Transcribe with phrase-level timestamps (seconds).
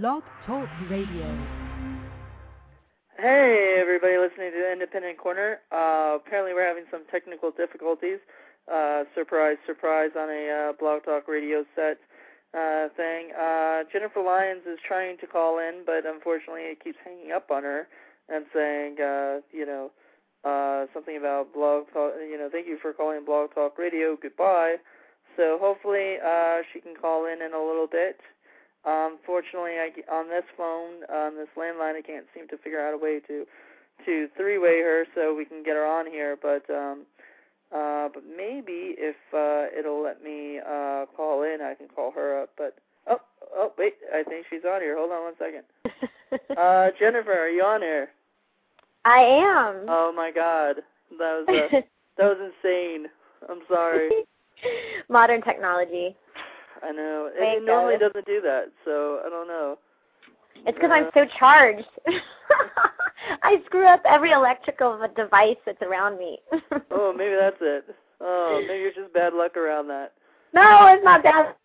[0.00, 1.28] Blog Talk Radio.
[3.18, 5.60] Hey, everybody listening to the Independent Corner.
[5.70, 8.16] Uh, apparently, we're having some technical difficulties.
[8.72, 12.00] Uh, surprise, surprise on a uh, Blog Talk Radio set
[12.56, 13.36] uh, thing.
[13.36, 17.62] Uh, Jennifer Lyons is trying to call in, but unfortunately, it keeps hanging up on
[17.62, 17.86] her
[18.30, 19.90] and saying, uh, you know,
[20.94, 22.14] something about Blog Talk.
[22.16, 24.16] You know, thank you for calling Blog Talk Radio.
[24.16, 24.76] Goodbye.
[25.36, 28.16] So hopefully, uh, she can call in in a little bit.
[28.84, 32.94] Um, fortunately, I, on this phone, on this landline, I can't seem to figure out
[32.94, 33.46] a way to
[34.06, 36.36] to three-way her so we can get her on here.
[36.40, 37.06] But um,
[37.74, 42.42] uh, but maybe if uh, it'll let me uh, call in, I can call her
[42.42, 42.50] up.
[42.58, 42.76] But
[43.08, 43.20] oh
[43.54, 44.96] oh wait, I think she's on here.
[44.96, 45.64] Hold on one second.
[46.58, 48.10] uh, Jennifer, are you on here?
[49.04, 49.86] I am.
[49.88, 50.76] Oh my God,
[51.18, 51.80] that was uh,
[52.18, 53.06] that was insane.
[53.48, 54.10] I'm sorry.
[55.08, 56.16] Modern technology.
[56.82, 57.30] I know.
[57.32, 59.78] It, it normally doesn't do that, so I don't know.
[60.66, 61.86] It's because I'm so charged.
[63.42, 66.38] I screw up every electrical device that's around me.
[66.90, 67.84] Oh, maybe that's it.
[68.20, 70.12] Oh, maybe it's just bad luck around that.
[70.52, 71.56] no, it's not that.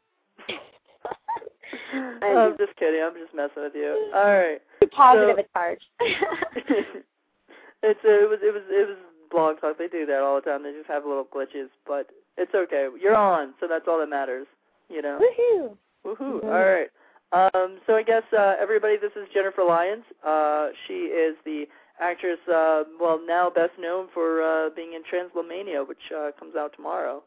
[2.24, 3.02] I'm just kidding.
[3.04, 4.12] I'm just messing with you.
[4.16, 4.62] All right.
[4.92, 5.82] Positive So- a charge.
[7.84, 8.98] it's uh, it was it was it was
[9.32, 9.78] blog talk.
[9.78, 10.64] They do that all the time.
[10.64, 12.08] They just have little glitches, but
[12.38, 12.88] it's okay.
[13.02, 14.48] You're on, so that's all that matters.
[14.90, 15.20] You know.
[15.20, 15.78] Woohoo!
[16.06, 16.42] Woohoo!
[16.42, 16.44] Mhm.
[16.44, 16.90] All right.
[17.34, 20.06] Um, so I guess uh, everybody, this is Jennifer Lyons.
[20.26, 21.66] Uh, she is the
[22.00, 26.72] actress, uh, well, now best known for uh, being in Transylmania, which uh, comes out
[26.74, 27.24] tomorrow,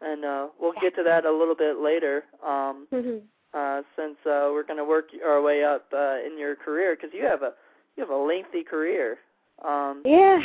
[0.00, 2.24] and uh, we'll get to that a little bit later.
[2.44, 3.22] Um, Mhm.
[3.54, 7.14] uh, since uh, we're going to work our way up uh, in your career, because
[7.14, 7.52] you have a
[7.96, 9.18] you have a lengthy career.
[9.64, 10.40] Um, yeah.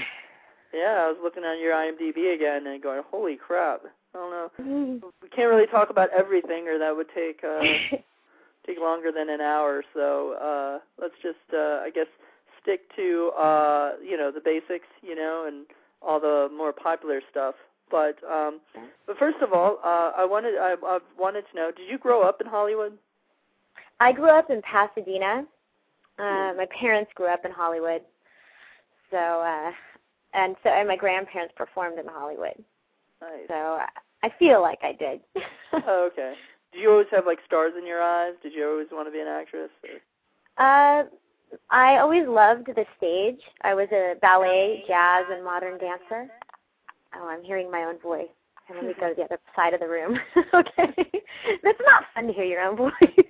[0.74, 3.82] yeah, I was looking on your IMDb again and going, holy crap!
[4.14, 4.52] I don't know.
[4.60, 5.04] Mhm.
[5.22, 7.44] We can't really talk about everything, or that would take.
[7.44, 7.98] Uh,
[8.66, 9.84] take longer than an hour.
[9.94, 12.08] So uh, let's just, uh, I guess,
[12.62, 15.66] stick to uh, you know the basics, you know, and
[16.02, 17.56] all the more popular stuff.
[17.90, 18.60] But um,
[19.08, 22.22] but first of all, uh, I wanted I, I wanted to know: Did you grow
[22.22, 22.98] up in Hollywood?
[24.00, 25.46] I grew up in Pasadena.
[26.18, 28.02] Uh, my parents grew up in Hollywood.
[29.10, 29.72] So, uh,
[30.34, 32.64] and so, and my grandparents performed in Hollywood.
[33.22, 33.48] Nice.
[33.48, 33.80] So
[34.24, 35.22] I feel like I did.
[35.88, 36.34] Oh, okay.
[36.74, 38.34] Did you always have like stars in your eyes?
[38.44, 39.70] Did you always want to be an actress?
[39.86, 40.02] Or?
[40.62, 41.06] Uh,
[41.70, 43.40] I always loved the stage.
[43.62, 46.30] I was a ballet, jazz, and modern dancer.
[47.16, 48.28] Oh, I'm hearing my own voice.
[48.68, 50.20] And let me go to the other side of the room.
[50.54, 50.94] okay,
[51.64, 53.26] that's not fun to hear your own voice.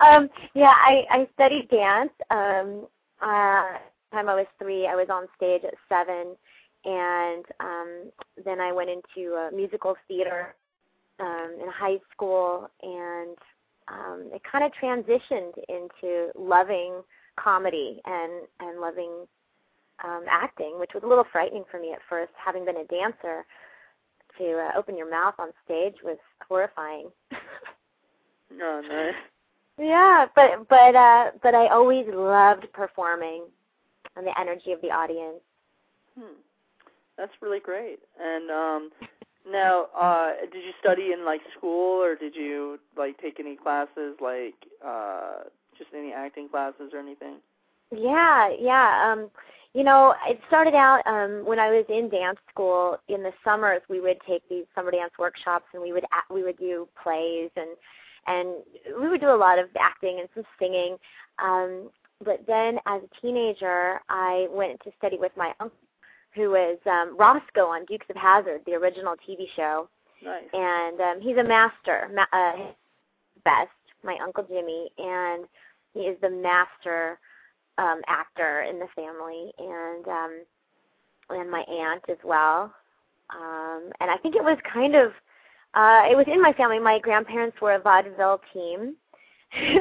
[0.00, 2.10] um, yeah, I I studied dance.
[2.30, 2.86] Um,
[3.22, 3.78] uh,
[4.12, 6.36] time I was three, I was on stage at seven,
[6.84, 8.10] and um,
[8.44, 10.54] then I went into uh, musical theater
[11.20, 13.36] um, in high school, and
[13.88, 17.02] um, it kind of transitioned into loving
[17.36, 19.26] comedy and and loving
[20.02, 22.32] um, acting, which was a little frightening for me at first.
[22.36, 23.44] Having been a dancer,
[24.38, 27.08] to uh, open your mouth on stage was horrifying.
[28.60, 29.14] Oh, nice.
[29.78, 33.44] yeah, but but uh, but I always loved performing
[34.16, 35.40] and the energy of the audience.
[36.18, 36.34] Hmm.
[37.16, 38.00] That's really great.
[38.20, 38.90] And um,
[39.50, 44.16] now, uh, did you study in like school, or did you like take any classes,
[44.20, 44.54] like
[44.84, 45.44] uh,
[45.76, 47.36] just any acting classes or anything?
[47.94, 49.12] Yeah, yeah.
[49.12, 49.30] Um,
[49.74, 52.98] you know, it started out um, when I was in dance school.
[53.08, 56.42] In the summers, we would take these summer dance workshops, and we would act, we
[56.42, 57.70] would do plays, and
[58.26, 58.48] and
[58.98, 60.96] we would do a lot of acting and some singing.
[61.38, 61.90] Um,
[62.24, 65.76] but then, as a teenager, I went to study with my uncle,
[66.34, 69.88] who was um, Roscoe on Dukes of Hazzard, the original TV show,
[70.24, 70.42] Nice.
[70.52, 72.72] and um, he's a master, ma- uh,
[73.44, 73.70] best,
[74.02, 75.44] my uncle Jimmy, and
[75.92, 77.18] he is the master
[77.78, 80.40] um, actor in the family, and um,
[81.30, 82.72] and my aunt as well.
[83.30, 85.12] Um, and I think it was kind of
[85.74, 86.78] uh, it was in my family.
[86.78, 88.94] My grandparents were a vaudeville team.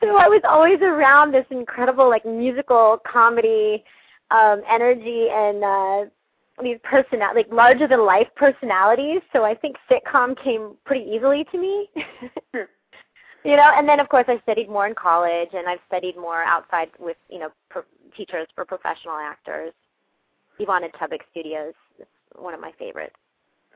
[0.00, 3.82] so I was always around this incredible like musical comedy
[4.30, 6.04] um energy and uh
[6.62, 11.58] these person like larger than life personalities so i think sitcom came pretty easily to
[11.58, 11.88] me
[13.44, 16.42] you know and then of course i studied more in college and i've studied more
[16.44, 17.82] outside with you know pro-
[18.16, 19.72] teachers for professional actors
[20.60, 23.16] Ivana Chubbuck Studios is one of my favorites.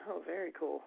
[0.09, 0.83] Oh, very cool.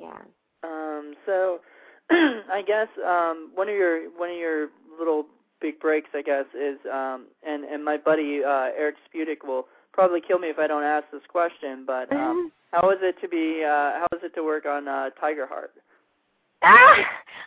[0.00, 0.20] Yeah.
[0.62, 1.60] Um, so,
[2.10, 4.68] I guess um, one of your one of your
[4.98, 5.26] little
[5.64, 9.64] big breaks, I guess, is um, and and my buddy uh, Eric Sputic will
[9.94, 13.28] probably kill me if I don't ask this question, but um, how is it to
[13.28, 13.64] be?
[13.64, 15.72] Uh, how is it to work on uh, Tiger Heart?
[16.62, 16.96] Ah!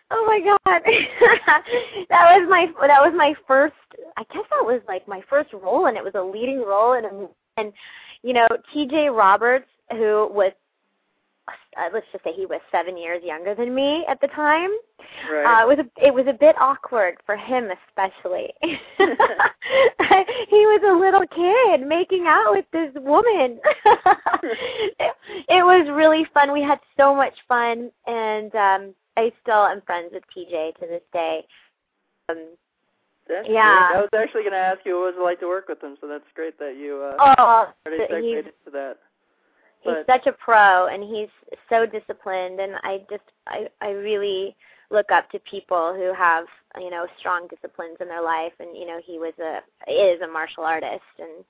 [0.10, 0.82] Oh my god.
[2.10, 3.76] that was my that was my first
[4.16, 7.06] I guess that was like my first role and it was a leading role in
[7.06, 7.28] a
[7.58, 7.74] and
[8.24, 10.54] you know, TJ Roberts who was
[11.78, 14.70] uh, let's just say he was seven years younger than me at the time.
[15.32, 15.46] Right.
[15.46, 18.54] Uh, it was a, it was a bit awkward for him, especially.
[18.62, 18.68] he
[20.66, 23.60] was a little kid making out with this woman.
[25.00, 25.16] it,
[25.50, 26.52] it was really fun.
[26.52, 31.04] We had so much fun, and um, I still am friends with TJ to this
[31.14, 31.46] day.
[32.30, 32.56] Um,
[33.28, 33.88] that's yeah.
[33.88, 33.98] Great.
[33.98, 35.98] I was actually going to ask you what was it like to work with him,
[36.00, 38.98] so that's great that you uh, oh, already he's, into that.
[39.96, 41.30] He's such a pro, and he's
[41.70, 44.56] so disciplined, and I just I I really
[44.90, 46.46] look up to people who have
[46.80, 49.60] you know strong disciplines in their life, and you know he was a
[49.92, 51.44] is a martial artist, and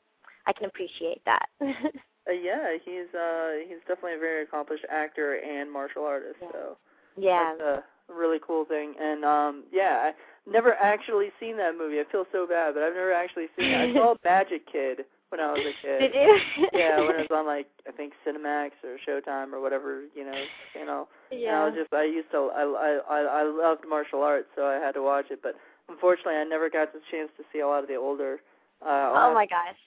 [0.45, 1.47] I can appreciate that.
[2.27, 6.35] Uh, yeah, he's uh he's definitely a very accomplished actor and martial artist.
[6.41, 6.51] Yeah.
[6.51, 6.77] So
[7.17, 7.53] yeah.
[7.57, 8.93] that's a really cool thing.
[8.99, 11.99] And um yeah, I never actually seen that movie.
[11.99, 13.91] I feel so bad, but I've never actually seen it.
[13.91, 15.99] I saw Magic Kid when I was a kid.
[15.99, 16.39] Did you?
[16.73, 20.43] yeah, when it was on like I think Cinemax or Showtime or whatever you know
[20.73, 21.09] channel.
[21.31, 21.65] And I yeah.
[21.65, 24.93] was just I used to I I I I loved martial arts, so I had
[24.93, 25.39] to watch it.
[25.43, 25.55] But
[25.89, 28.39] unfortunately, I never got the chance to see a lot of the older.
[28.81, 29.77] Uh, I'll oh my gosh.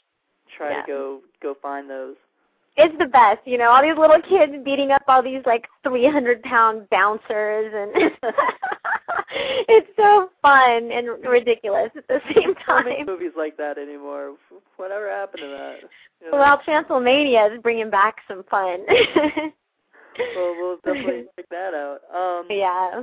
[0.56, 0.82] Try yeah.
[0.82, 2.16] to go go find those.
[2.76, 6.40] It's the best, you know, all these little kids beating up all these like 300
[6.42, 8.12] pound bouncers and
[9.68, 13.06] it's so fun and ridiculous at the same Don't make time.
[13.06, 14.36] movies like that anymore.
[14.76, 15.76] Whatever happened to that?
[16.20, 16.38] You know?
[16.38, 18.84] Well, Transylmania is bringing back some fun.
[18.88, 22.00] well, we'll definitely check that out.
[22.14, 23.02] Um, yeah.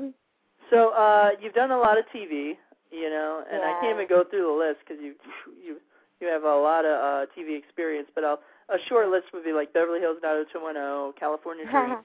[0.69, 2.53] So uh, you've done a lot of TV,
[2.91, 5.15] you know, and I can't even go through the list because you
[5.63, 5.77] you
[6.19, 8.09] you have a lot of uh, TV experience.
[8.13, 8.39] But I'll,
[8.69, 11.97] a short list would be like Beverly Hills 90210, California Dream,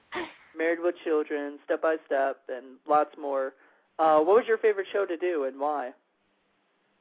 [0.57, 3.53] Married with Children, Step by Step, and lots more.
[3.99, 5.91] Uh, what was your favorite show to do and why?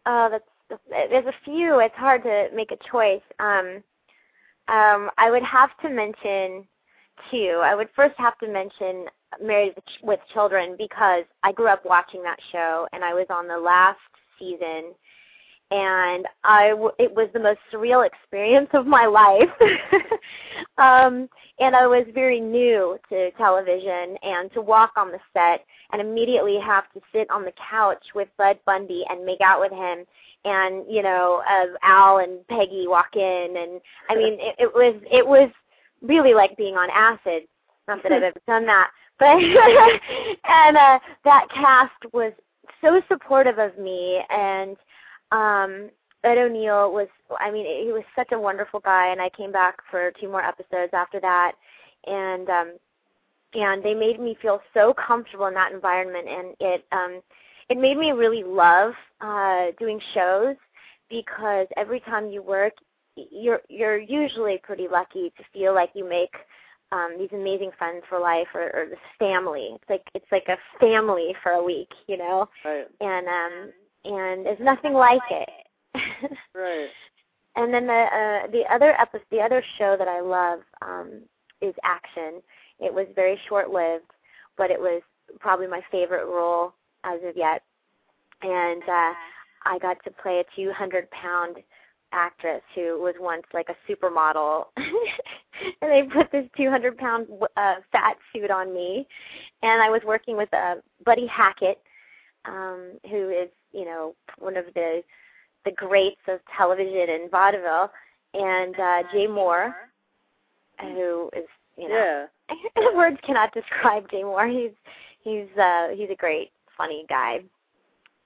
[0.07, 0.45] Oh, that's
[0.89, 1.81] there's a few.
[1.81, 3.23] It's hard to make a choice.
[3.39, 3.83] Um,
[4.69, 6.67] um, I would have to mention
[7.31, 7.61] two.
[7.63, 9.07] I would first have to mention
[9.43, 13.59] Married with Children because I grew up watching that show and I was on the
[13.59, 13.99] last
[14.39, 14.95] season
[15.73, 19.49] and I w- it was the most surreal experience of my life.
[20.79, 21.29] um,
[21.59, 26.59] and I was very new to television and to walk on the set and immediately
[26.63, 30.05] have to sit on the couch with Bud Bundy and make out with him
[30.45, 33.81] and you know uh, Al and Peggy walk in and
[34.11, 35.51] I mean it, it was it was
[36.03, 37.45] really like being on acid
[37.89, 39.37] not that I've ever done that but
[40.51, 42.33] and uh that cast was
[42.83, 44.77] so supportive of me and
[45.33, 45.91] um
[46.25, 47.09] Ed O'Neill was
[47.41, 50.45] I mean he was such a wonderful guy and I came back for two more
[50.45, 51.53] episodes after that.
[52.07, 52.73] And um
[53.55, 57.21] and they made me feel so comfortable in that environment and it um
[57.69, 60.57] it made me really love uh doing shows
[61.11, 62.75] because every time you work
[63.17, 66.35] you're you're usually pretty lucky to feel like you make
[66.93, 69.71] um these amazing friends for life or, or this family.
[69.75, 72.49] It's like it's like a family for a week you know?
[72.65, 72.87] Right.
[73.01, 73.73] and um
[74.05, 75.49] and there's nothing like it
[76.55, 76.89] Right.
[77.57, 81.23] and then the uh, the other episode, the other show that I love um,
[81.61, 82.41] is Action.
[82.81, 84.11] It was very short lived,
[84.57, 85.03] but it was
[85.39, 87.63] probably my favorite role as of yet.
[88.43, 89.13] And uh,
[89.65, 91.59] I got to play a 200 pound
[92.13, 98.17] actress who was once like a supermodel, and they put this 200 pound uh, fat
[98.33, 99.07] suit on me,
[99.63, 101.79] and I was working with uh, Buddy Hackett,
[102.47, 105.03] um, who is you know one of the
[105.65, 107.91] the greats of television and vaudeville,
[108.35, 109.73] and uh, Jay Mohr,
[110.81, 111.45] who is
[111.77, 112.57] you know Yeah.
[112.95, 114.51] words cannot describe Jay Mohr.
[114.51, 114.73] He's
[115.23, 117.41] he's uh, he's a great funny guy,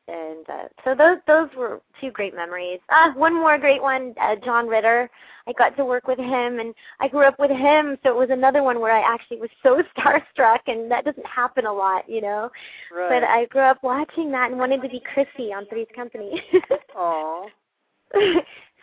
[0.08, 2.80] and uh, so those those were two great memories.
[2.88, 5.10] Uh, one more great one, uh, John Ritter.
[5.48, 8.30] I got to work with him, and I grew up with him, so it was
[8.30, 12.20] another one where I actually was so starstruck, and that doesn't happen a lot, you
[12.20, 12.50] know.
[12.94, 13.08] Right.
[13.08, 16.42] But I grew up watching that and wanted to be Chrissy on Three's Company.
[16.96, 17.46] Aw.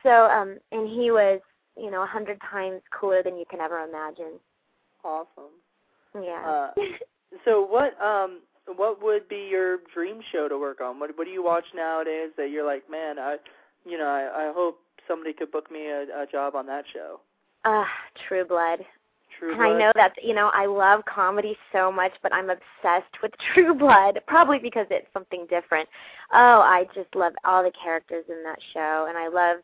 [0.04, 1.42] so, um, and he was,
[1.78, 4.40] you know, a hundred times cooler than you can ever imagine.
[5.04, 5.52] Awesome.
[6.16, 6.70] Yeah.
[6.78, 6.82] Uh,
[7.46, 8.42] So what um
[8.76, 11.00] what would be your dream show to work on?
[11.00, 13.38] What what do you watch nowadays that you're like, man, I
[13.86, 17.20] you know, I, I hope somebody could book me a, a job on that show.
[17.66, 17.88] Ah,
[18.28, 18.80] True Blood.
[19.40, 23.22] True And I know that you know I love comedy so much, but I'm obsessed
[23.22, 25.90] with True Blood, probably because it's something different.
[26.32, 29.58] Oh, I just love all the characters in that show, and I love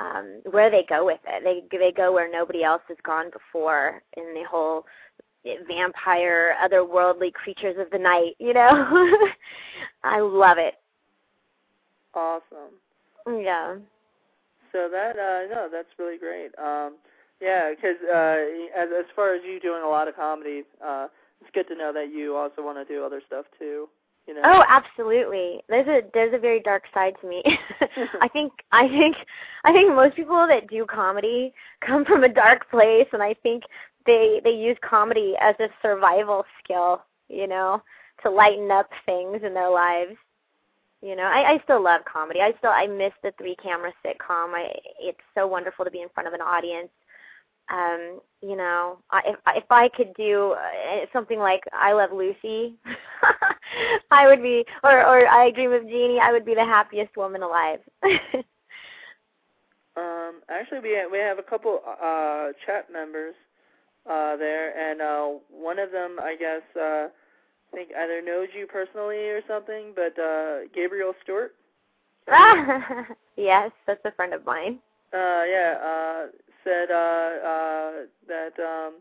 [0.00, 1.44] um where they go with it.
[1.44, 4.86] They they go where nobody else has gone before in the whole
[5.68, 8.34] vampire, otherworldly creatures of the night.
[8.38, 9.16] You know,
[10.04, 10.74] I love it.
[12.14, 12.74] Awesome.
[13.26, 13.76] Yeah.
[14.72, 16.50] So that uh no, that's really great.
[16.58, 16.96] Um
[17.40, 18.36] yeah, because uh
[18.76, 21.08] as as far as you doing a lot of comedy, uh
[21.40, 23.88] it's good to know that you also want to do other stuff too.
[24.26, 24.40] You know.
[24.42, 25.60] Oh, absolutely.
[25.68, 27.42] There's a there's a very dark side to me.
[28.20, 29.16] I think I think
[29.64, 31.52] I think most people that do comedy
[31.86, 33.64] come from a dark place and I think
[34.06, 37.82] they they use comedy as a survival skill, you know,
[38.22, 40.16] to lighten up things in their lives.
[41.02, 42.40] You know, I, I still love comedy.
[42.40, 44.54] I still I miss the three camera sitcom.
[44.54, 46.88] I it's so wonderful to be in front of an audience
[47.72, 52.74] um you know I, if if I could do uh, something like I Love Lucy,
[54.10, 57.42] I would be, or or I Dream of Jeannie, I would be the happiest woman
[57.42, 57.80] alive.
[59.96, 63.34] um, actually, we have, we have a couple uh chat members
[64.10, 67.08] uh there, and uh one of them, I guess, uh
[67.72, 71.54] I think either knows you personally or something, but uh Gabriel Stewart.
[73.36, 74.78] yes, that's a friend of mine.
[75.12, 76.26] Uh, yeah, uh,
[76.64, 77.92] said uh, uh,
[78.26, 78.94] that um,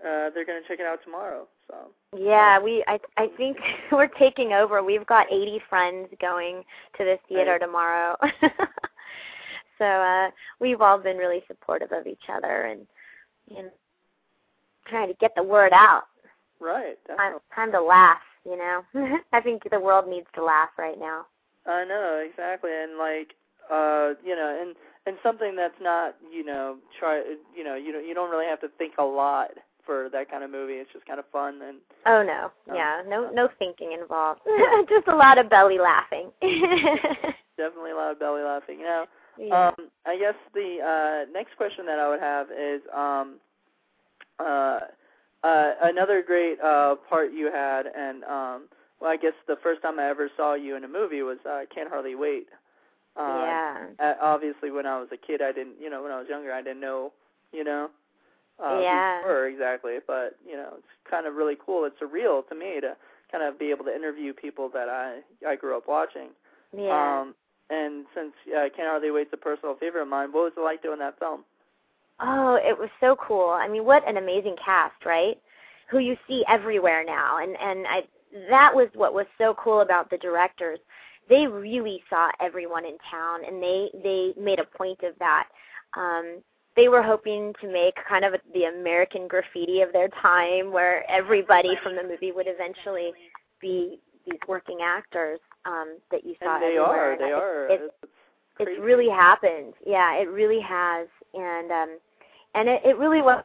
[0.00, 1.46] uh, they're going to check it out tomorrow.
[1.68, 1.90] So.
[2.16, 2.82] Yeah, we.
[2.88, 2.98] I.
[3.16, 3.58] I think
[3.92, 4.82] we're taking over.
[4.82, 6.64] We've got 80 friends going
[6.96, 7.60] to the theater right.
[7.60, 8.16] tomorrow.
[9.78, 10.30] so uh,
[10.60, 12.86] we've all been really supportive of each other and
[13.48, 13.70] you know,
[14.88, 16.04] trying to get the word out.
[16.60, 16.98] Right.
[17.16, 18.18] Time, time to laugh.
[18.44, 18.82] You know,
[19.32, 21.26] I think the world needs to laugh right now.
[21.66, 23.34] I know exactly, and like,
[23.70, 24.74] uh, you know, and
[25.06, 27.22] and something that's not you know try
[27.54, 29.50] you know you don't you don't really have to think a lot
[29.84, 30.74] for that kind of movie.
[30.74, 31.78] It's just kind of fun and.
[32.06, 32.50] Oh no!
[32.70, 34.40] Um, yeah, no no thinking involved.
[34.88, 36.30] just a lot of belly laughing.
[37.56, 38.78] Definitely a lot of belly laughing.
[38.78, 39.04] You know.
[39.38, 39.68] Yeah.
[39.68, 43.36] Um, I guess the uh, next question that I would have is um,
[44.38, 44.80] uh,
[45.42, 48.62] uh, another great uh, part you had, and um,
[49.00, 51.62] well, I guess the first time I ever saw you in a movie was uh,
[51.72, 52.48] Can't Hardly Wait.
[53.16, 53.42] Uh,
[53.98, 54.14] yeah.
[54.20, 56.62] Obviously, when I was a kid, I didn't, you know, when I was younger, I
[56.62, 57.12] didn't know,
[57.52, 57.90] you know,
[58.64, 59.22] uh, yeah.
[59.22, 59.98] who you were exactly.
[60.06, 61.84] But you know, it's kind of really cool.
[61.84, 62.96] It's surreal to me to
[63.30, 66.28] kind of be able to interview people that I I grew up watching.
[66.76, 67.20] Yeah.
[67.20, 67.34] Um,
[67.70, 70.82] and since uh, Can't Hardly Wait's a personal favorite of mine, what was it like
[70.82, 71.44] doing that film?
[72.20, 73.50] Oh, it was so cool.
[73.50, 75.38] I mean, what an amazing cast, right?
[75.90, 78.02] Who you see everywhere now, and and I
[78.50, 80.78] that was what was so cool about the directors.
[81.28, 85.48] They really saw everyone in town and they they made a point of that.
[85.96, 86.42] Um
[86.76, 91.76] they were hoping to make kind of the American graffiti of their time where everybody
[91.82, 93.12] from the movie would eventually
[93.60, 97.12] be these working actors um that you saw and they everywhere.
[97.14, 97.68] are they are.
[97.70, 98.12] it, it's,
[98.60, 99.72] it's really happened.
[99.86, 101.08] Yeah it really has.
[101.34, 101.98] And um
[102.54, 103.44] and it, it really was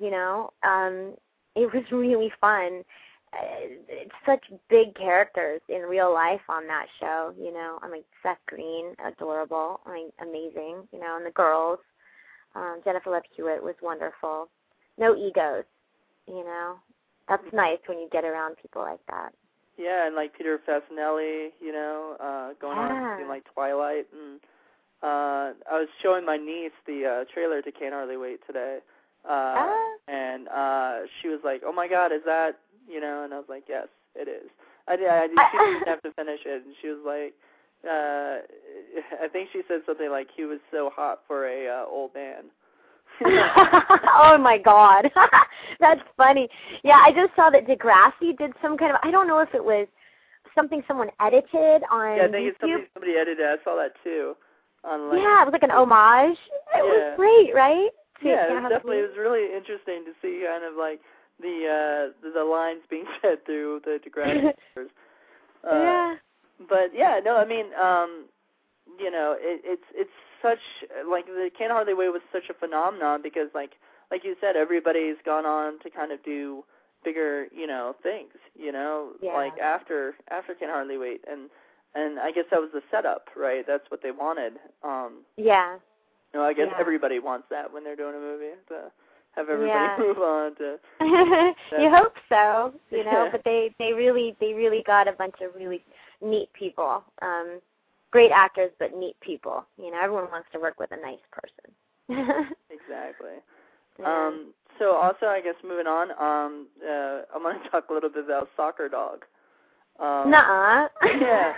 [0.00, 1.14] you know um
[1.54, 2.82] it was really fun
[3.32, 7.32] it's such big characters in real life on that show.
[7.38, 9.80] You know, I mean Seth Green, adorable.
[9.86, 10.88] I mean, amazing.
[10.92, 11.78] You know, and the girls.
[12.56, 14.48] Um, Jennifer Love Hewitt was wonderful.
[14.98, 15.64] No egos.
[16.26, 16.76] You know,
[17.28, 19.30] that's nice when you get around people like that.
[19.78, 23.14] Yeah, and like Peter Facinelli, you know, uh going yeah.
[23.14, 24.40] on in like Twilight and
[25.02, 28.78] uh I was showing my niece the uh trailer to Can't Hardly Wait today.
[29.24, 29.96] Uh ah.
[30.08, 32.58] and uh she was like, "Oh my god, is that
[32.90, 34.50] you know, and I was like, yes, it is.
[34.88, 35.08] I did.
[35.08, 35.38] I did.
[35.52, 37.34] She didn't have to finish it, and she was like,
[37.84, 38.42] uh,
[39.24, 42.44] I think she said something like he was so hot for a uh, old man.
[43.24, 45.10] oh my god,
[45.80, 46.48] that's funny.
[46.82, 49.00] Yeah, I just saw that Degrassi did some kind of.
[49.02, 49.86] I don't know if it was
[50.54, 52.48] something someone edited on yeah, I think YouTube.
[52.48, 53.44] it's something somebody edited.
[53.44, 54.34] I saw that too.
[54.84, 56.38] On like, yeah, it was like an homage.
[56.74, 56.82] It yeah.
[56.82, 57.90] was great, right?
[58.22, 58.98] Yeah, it was definitely.
[58.98, 61.00] It was really interesting to see kind of like
[61.40, 64.82] the uh the lines being said through the Degrassi uh,
[65.64, 66.14] yeah.
[66.68, 68.26] But yeah, no, I mean, um,
[68.98, 70.10] you know, it, it's it's
[70.42, 70.60] such
[71.08, 73.72] like the Can't Hardly Wait was such a phenomenon because like
[74.10, 76.64] like you said, everybody's gone on to kind of do
[77.04, 79.32] bigger, you know, things, you know, yeah.
[79.32, 81.48] like after after Can't Hardly Wait and
[81.94, 83.64] and I guess that was the setup, right?
[83.66, 84.54] That's what they wanted.
[84.82, 85.78] Um Yeah.
[86.32, 86.80] You know, I guess yeah.
[86.80, 88.54] everybody wants that when they're doing a movie.
[88.68, 88.92] To,
[89.36, 89.96] have everybody yeah.
[89.98, 90.76] move on to.
[91.80, 93.28] you hope so, you know.
[93.32, 95.82] But they they really they really got a bunch of really
[96.20, 97.60] neat people, um,
[98.10, 99.64] great actors, but neat people.
[99.76, 102.54] You know, everyone wants to work with a nice person.
[102.70, 103.38] exactly.
[103.98, 104.26] Yeah.
[104.26, 108.10] Um, so also, I guess moving on, um, uh, I want to talk a little
[108.10, 109.24] bit about Soccer Dog.
[110.00, 110.88] Um, Nuh-uh.
[111.04, 111.52] yeah,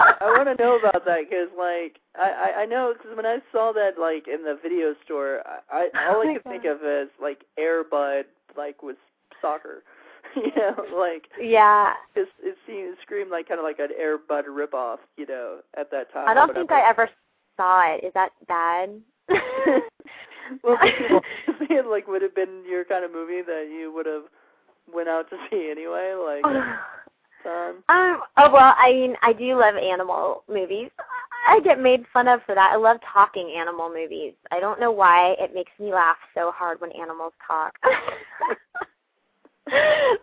[0.00, 3.38] I want to know about that because, like, I I, I know because when I
[3.52, 6.50] saw that like in the video store, I, I all Oh I could God.
[6.50, 8.24] think of is like Air Bud
[8.56, 8.96] like was
[9.42, 9.82] soccer.
[10.36, 11.92] you know, like yeah.
[12.16, 15.90] It, it seemed screamed like kind of like an Air Bud ripoff, you know, at
[15.90, 16.28] that time.
[16.28, 17.10] I don't think I ever
[17.58, 18.04] saw it.
[18.04, 18.88] Is that bad?
[20.62, 24.24] well, it like would have been your kind of movie that you would have
[24.92, 26.44] went out to see anyway, like.
[27.46, 30.90] Um, oh well, I mean, I do love animal movies.
[31.48, 32.70] I get made fun of for that.
[32.72, 34.34] I love talking animal movies.
[34.50, 37.74] I don't know why it makes me laugh so hard when animals talk.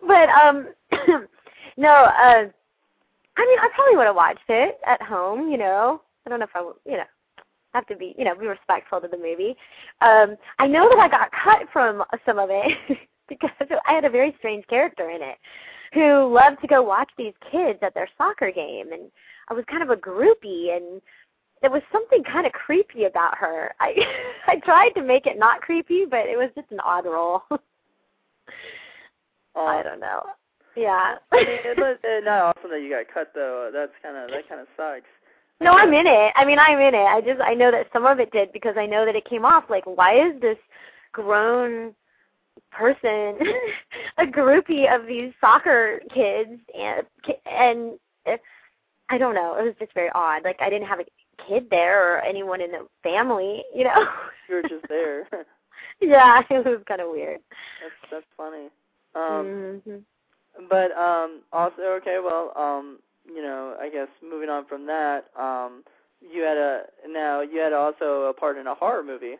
[0.06, 0.68] but um
[1.76, 2.48] no, uh
[3.36, 6.02] I mean, I probably would have watched it at home, you know.
[6.26, 7.04] I don't know if I would, you know,
[7.74, 9.56] have to be, you know, be respectful to the movie.
[10.00, 12.98] Um I know that I got cut from some of it
[13.28, 13.50] because
[13.86, 15.36] I had a very strange character in it
[15.92, 19.10] who loved to go watch these kids at their soccer game and
[19.48, 21.02] I was kind of a groupie and
[21.60, 23.74] there was something kind of creepy about her.
[23.80, 23.94] I
[24.46, 27.42] I tried to make it not creepy, but it was just an odd role.
[29.56, 30.22] Uh, I don't know.
[30.76, 31.16] Yeah.
[31.32, 33.70] I mean, it's uh, not awesome that you got cut though.
[33.72, 35.06] That's kind of that kind of sucks.
[35.60, 36.32] No, I'm in it.
[36.36, 37.04] I mean, I'm in it.
[37.04, 39.44] I just I know that some of it did because I know that it came
[39.44, 40.56] off like why is this
[41.12, 41.94] grown
[42.70, 43.38] person
[44.18, 47.06] a groupie of these soccer kids and
[47.46, 48.40] and it,
[49.08, 49.56] I don't know.
[49.56, 50.44] It was just very odd.
[50.44, 51.04] Like I didn't have a
[51.48, 54.06] kid there or anyone in the family, you know.
[54.48, 55.26] you were just there.
[56.00, 57.40] yeah, it was kind of weird.
[57.82, 58.68] That's that's funny.
[59.14, 60.66] Um, mm-hmm.
[60.68, 65.82] But um, also, okay, well, um, you know, I guess moving on from that, um,
[66.20, 69.36] you had a now you had also a part in a horror movie,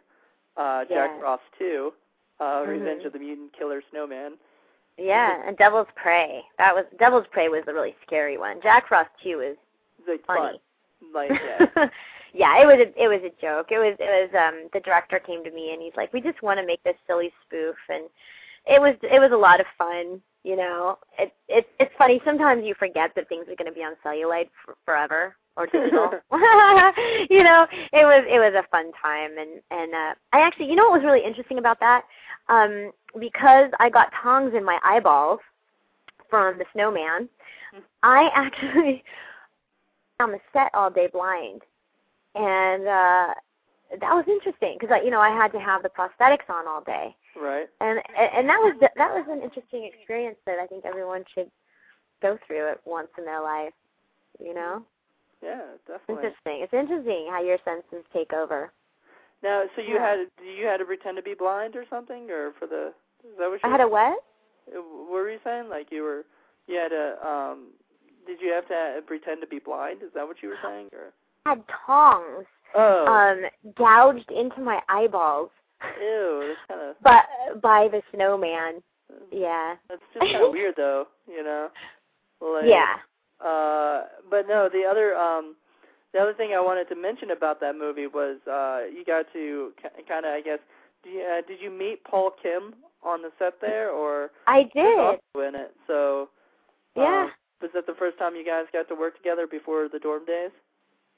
[0.56, 1.20] uh, Jack yeah.
[1.20, 1.92] Frost Two,
[2.40, 2.70] uh, mm-hmm.
[2.70, 4.32] Revenge of the Mutant Killer Snowman.
[4.98, 6.42] Yeah, and Devil's Prey.
[6.58, 8.60] That was Devil's Prey was a really scary one.
[8.62, 9.56] Jack Frost too is
[10.06, 10.60] like funny.
[11.12, 11.12] Fun.
[11.14, 11.30] Like
[11.76, 11.88] yeah.
[12.34, 13.68] yeah, it was a, it was a joke.
[13.70, 16.42] It was it was um the director came to me and he's like, "We just
[16.42, 18.04] want to make this silly spoof and
[18.66, 20.20] it was it was a lot of fun.
[20.42, 22.20] You know, it it it's funny.
[22.24, 26.10] Sometimes you forget that things are going to be on celluloid for, forever or digital.
[27.30, 30.76] you know, it was it was a fun time, and and uh, I actually, you
[30.76, 32.04] know, what was really interesting about that,
[32.48, 35.40] um, because I got tongs in my eyeballs
[36.30, 37.28] from the snowman.
[38.02, 39.04] I actually
[40.20, 41.62] on the set all day blind,
[42.34, 43.34] and uh
[43.90, 46.82] that was interesting because I, you know I had to have the prosthetics on all
[46.82, 47.14] day.
[47.36, 47.66] Right.
[47.80, 51.50] And and that was that was an interesting experience that I think everyone should
[52.22, 53.72] go through it once in their life.
[54.38, 54.84] You know.
[55.42, 56.26] Yeah, definitely.
[56.26, 56.60] Interesting.
[56.62, 58.72] It's interesting how your senses take over.
[59.42, 60.16] Now, so you yeah.
[60.16, 62.92] had you had to pretend to be blind or something, or for the
[63.24, 63.68] is that what you?
[63.68, 64.18] I had a what?
[64.66, 65.68] What were you saying?
[65.68, 66.24] Like you were
[66.66, 67.68] you had a um.
[68.26, 70.02] Did you have to pretend to be blind?
[70.02, 71.12] Is that what you were saying, or?
[71.46, 72.46] I had tongs.
[72.74, 73.06] Oh.
[73.06, 75.50] Um, gouged into my eyeballs.
[76.00, 76.96] Ew, that's kind of.
[77.02, 78.82] But by the snowman.
[79.32, 79.74] Yeah.
[79.88, 81.06] That's just kind of weird, though.
[81.28, 81.68] You know.
[82.40, 82.96] Like, yeah.
[83.44, 85.56] Uh, but no, the other um,
[86.12, 89.72] the other thing I wanted to mention about that movie was uh, you got to
[90.08, 90.58] kind of, I guess,
[91.04, 94.98] did you, uh, did you meet Paul Kim on the set there, or I did.
[94.98, 96.28] Also in it, so.
[96.96, 97.24] Yeah.
[97.24, 97.30] Um,
[97.62, 100.50] was that the first time you guys got to work together before the Dorm Daze?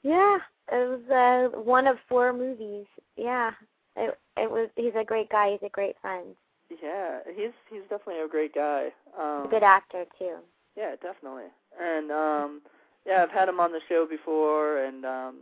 [0.03, 0.37] Yeah,
[0.71, 2.85] it was uh, one of four movies.
[3.15, 3.51] Yeah,
[3.95, 4.69] it it was.
[4.75, 5.51] He's a great guy.
[5.51, 6.35] He's a great friend.
[6.81, 8.89] Yeah, he's he's definitely a great guy.
[9.19, 10.37] Um, Good actor too.
[10.75, 11.51] Yeah, definitely.
[11.79, 12.61] And um,
[13.05, 15.35] yeah, I've had him on the show before, and um,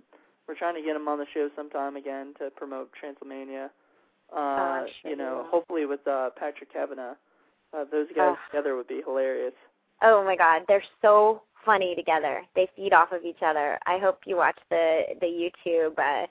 [0.47, 3.71] we're trying to get him on the show sometime again to promote Transylmania.
[4.31, 7.15] Uh, oh, sure you know, hopefully with uh, Patrick Cavanaugh.
[7.73, 8.49] Uh, those guys oh.
[8.49, 9.53] together would be hilarious.
[10.01, 12.43] Oh my God, they're so funny together.
[12.55, 13.79] They feed off of each other.
[13.85, 16.27] I hope you watch the the YouTube uh,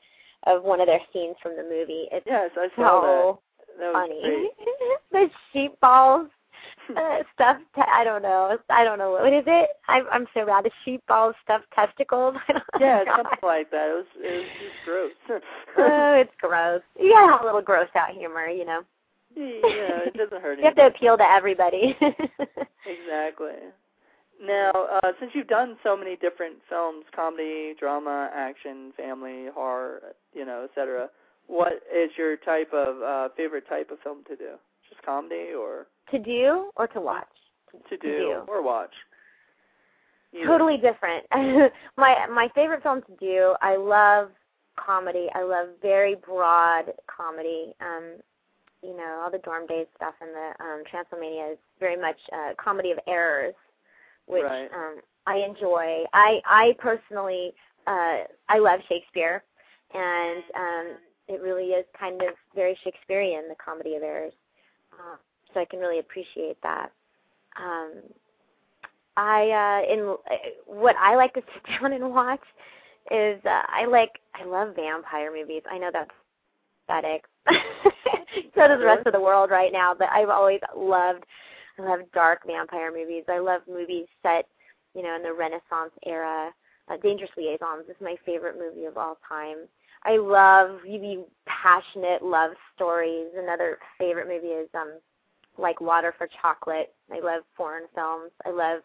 [0.50, 2.06] of one of their scenes from the movie.
[2.12, 3.40] It's yes, I saw so
[3.78, 3.84] that.
[3.84, 4.50] That funny.
[5.12, 6.28] the sheep balls
[6.96, 7.62] uh, stuffed.
[7.74, 8.58] Te- I don't know.
[8.68, 9.70] I don't know what is it.
[9.88, 10.64] I'm I'm so bad.
[10.64, 12.34] The sheep balls stuffed testicles.
[12.80, 13.16] yeah, God.
[13.16, 13.88] something like that.
[13.88, 15.40] It was it was just gross.
[15.78, 16.82] oh, it's gross.
[16.98, 18.82] You gotta have a little gross out humor, you know.
[19.36, 20.58] yeah, it doesn't hurt.
[20.58, 21.96] you have to appeal to everybody.
[22.00, 23.52] exactly.
[24.42, 30.46] Now, uh, since you've done so many different films, comedy, drama, action, family, horror, you
[30.46, 31.11] know, etc.,
[31.46, 34.53] what is your type of uh, favorite type of film to do?
[34.88, 37.26] Just comedy or to do or to watch?
[37.88, 38.42] to do, to do.
[38.48, 38.92] or watch?
[40.33, 40.46] Either.
[40.46, 41.24] Totally different.
[41.96, 43.55] my my favorite film to do.
[43.61, 44.31] I love
[44.76, 45.26] comedy.
[45.35, 47.74] I love very broad comedy.
[47.81, 48.20] Um,
[48.83, 52.55] you know, all the Dorm Daze stuff and the um, Transylmania is very much uh,
[52.62, 53.55] comedy of errors
[54.30, 54.70] which right.
[54.74, 56.04] um, I enjoy.
[56.12, 57.52] I I personally
[57.86, 59.42] uh, I love Shakespeare,
[59.94, 60.86] and um,
[61.28, 64.32] it really is kind of very Shakespearean, the comedy of errors.
[64.92, 65.16] Uh,
[65.52, 66.92] so I can really appreciate that.
[67.56, 68.02] Um,
[69.16, 70.16] I uh, in
[70.66, 72.40] what I like to sit down and watch
[73.10, 75.62] is uh, I like I love vampire movies.
[75.70, 76.10] I know that's
[76.86, 77.24] pathetic.
[78.54, 81.24] so does the rest of the world right now, but I've always loved
[81.78, 83.24] I love dark vampire movies.
[83.28, 84.46] I love movies set,
[84.94, 86.50] you know, in the Renaissance era.
[86.88, 89.68] Uh, Dangerous Liaisons is my favorite movie of all time.
[90.04, 93.28] I love really passionate love stories.
[93.37, 94.94] Another favorite movie is um
[95.59, 96.94] like Water for Chocolate.
[97.12, 98.30] I love foreign films.
[98.46, 98.80] I love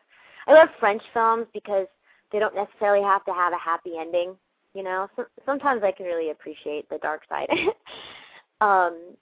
[0.48, 1.88] I love French films because
[2.32, 4.36] they don't necessarily have to have a happy ending.
[4.74, 7.48] You know, so, sometimes I can really appreciate the dark side.
[8.62, 9.16] um,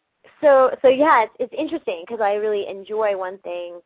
[0.44, 3.80] so so yeah, it's it's interesting because I really enjoy one thing,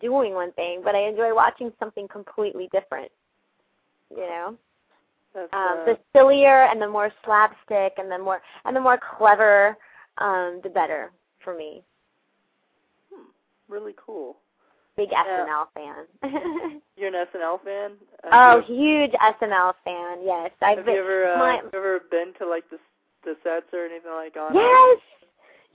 [0.00, 3.10] doing one thing, but I enjoy watching something completely different.
[4.10, 4.58] You know.
[5.34, 9.76] That's, um, the sillier and the more slapstick and the more and the more clever,
[10.18, 11.10] um, the better
[11.42, 11.82] for me.
[13.12, 13.26] hmm,
[13.68, 14.36] really cool.
[14.96, 15.44] Big Yeah.
[15.44, 16.80] SNL fan.
[16.96, 17.92] You're an SNL fan?
[18.30, 20.18] Have oh, huge SNL fan.
[20.22, 20.94] Yes, I've have been.
[20.94, 22.78] you ever uh, my- have you ever been to like the
[23.24, 24.54] the sets or anything like on?
[24.54, 24.98] Yes.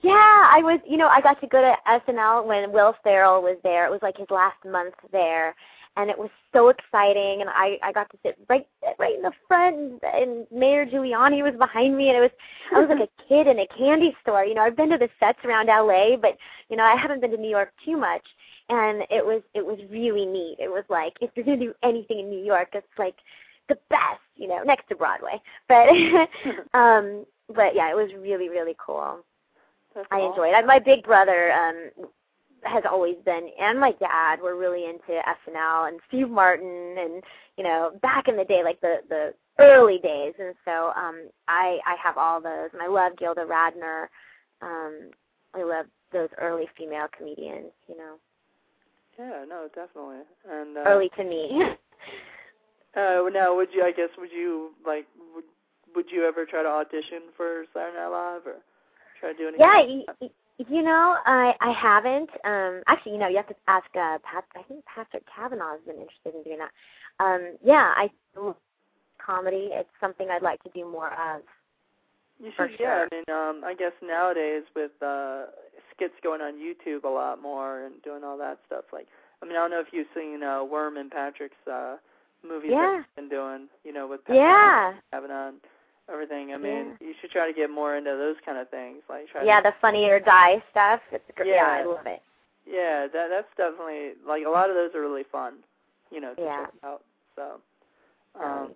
[0.02, 0.80] Yeah, I was.
[0.86, 3.86] You know, I got to go to SNL when Will Ferrell was there.
[3.86, 5.54] It was like his last month there,
[5.96, 7.42] and it was so exciting.
[7.42, 8.66] And I I got to sit right
[8.98, 12.30] right in the front, and, and Mayor Giuliani was behind me, and it was
[12.74, 14.44] I was like a kid in a candy store.
[14.44, 16.36] You know, I've been to the sets around LA, but
[16.70, 18.24] you know, I haven't been to New York too much.
[18.70, 20.56] And it was it was really neat.
[20.58, 23.16] It was like if you're gonna do anything in New York, it's like
[23.68, 25.42] the best, you know, next to Broadway.
[25.68, 25.88] But
[26.78, 29.24] um but yeah, it was really, really cool.
[29.94, 30.32] That's I awesome.
[30.44, 30.66] enjoyed it.
[30.66, 31.90] My big brother um
[32.64, 37.22] has always been and my dad were really into SNL and Steve Martin and
[37.56, 41.78] you know, back in the day like the the early days and so um I
[41.86, 44.06] I have all those and I love Gilda Radner.
[44.62, 45.10] Um
[45.54, 48.16] I love those early female comedians, you know.
[49.18, 50.22] Yeah, no, definitely.
[50.48, 51.62] And uh, Early to me.
[52.96, 53.84] Uh, now, would you?
[53.84, 55.06] I guess would you like?
[55.34, 55.44] Would
[55.94, 58.56] Would you ever try to audition for Saturday Night Live or
[59.20, 60.04] try to do anything?
[60.08, 60.30] Yeah, that?
[60.68, 62.30] you know, I I haven't.
[62.44, 63.86] Um, actually, you know, you have to ask.
[63.94, 66.70] Uh, Pat, I think Patrick Cavanaugh has been interested in doing that.
[67.24, 68.10] Um, yeah, I
[69.24, 69.68] comedy.
[69.72, 71.42] It's something I'd like to do more of.
[72.42, 73.04] You should, yeah.
[73.10, 75.44] I mean, um, I guess nowadays with uh,
[75.94, 78.84] skits going on YouTube a lot more and doing all that stuff.
[78.92, 79.06] Like,
[79.42, 81.96] I mean, I don't know if you've seen uh, Worm and Patrick's uh,
[82.46, 83.68] movies that he's been doing.
[83.84, 85.58] You know, with Patrick Yeah, Cavanaugh and
[86.12, 86.52] everything.
[86.52, 89.02] I mean, you should try to get more into those kind of things.
[89.08, 91.00] Like, try yeah, to, the Funny or Die stuff.
[91.12, 92.20] It's gr- yeah, I love it.
[92.66, 95.54] yeah, that that's definitely like a lot of those are really fun.
[96.10, 96.64] You know, to Yeah.
[96.66, 97.02] check out.
[97.36, 97.60] So.
[98.40, 98.74] Um,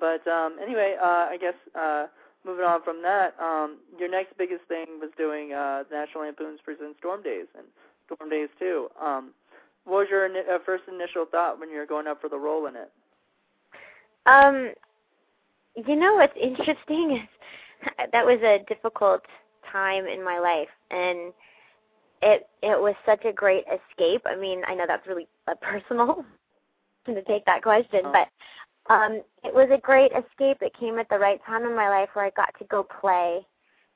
[0.00, 2.06] But um, anyway, uh, I guess uh,
[2.46, 6.98] moving on from that, um, your next biggest thing was doing uh, National Lampoon's Presents
[7.02, 7.66] Dorm Daze and
[8.08, 8.88] Dorm Daze 2.
[9.00, 9.30] Um,
[9.84, 12.38] what was your ini- uh, first initial thought when you were going up for the
[12.38, 12.90] role in it?
[14.26, 14.72] Um,
[15.76, 19.22] you know what's interesting is that was a difficult
[19.70, 21.32] time in my life, and
[22.22, 24.22] it it was such a great escape.
[24.26, 25.28] I mean, I know that's really
[25.60, 26.24] personal
[27.06, 28.12] to take that question, Oh.
[28.12, 28.28] but
[28.92, 30.58] um, it was a great escape.
[30.60, 33.40] It came at the right time in my life where I got to go play,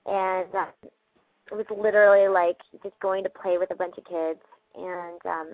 [0.06, 0.66] and uh,
[1.50, 4.40] it was literally like just going to play with a bunch of kids,
[4.74, 5.48] and um,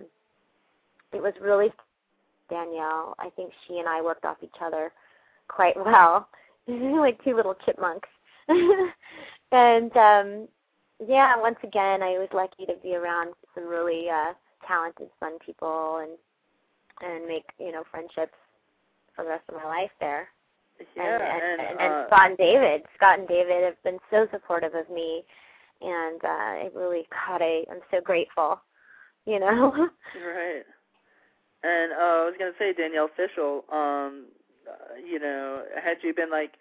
[1.12, 1.72] it was really
[2.48, 3.14] Danielle.
[3.18, 4.92] I think she and I worked off each other
[5.54, 6.28] quite well.
[6.66, 8.08] like two little chipmunks.
[9.52, 10.48] and um
[11.06, 14.32] yeah, once again I was lucky to be around some really uh
[14.66, 16.12] talented fun people and
[17.02, 18.34] and make, you know, friendships
[19.14, 20.28] for the rest of my life there.
[20.96, 22.82] Yeah, and, and, and, and, uh, Scott and David.
[22.96, 25.24] Scott and David have been so supportive of me
[25.80, 28.60] and uh it really God I I'm so grateful.
[29.26, 29.70] You know?
[30.16, 30.62] right.
[31.64, 33.64] And uh, I was gonna say Danielle Fishel.
[33.72, 34.26] Um,
[34.68, 36.52] uh, you know, had you been like,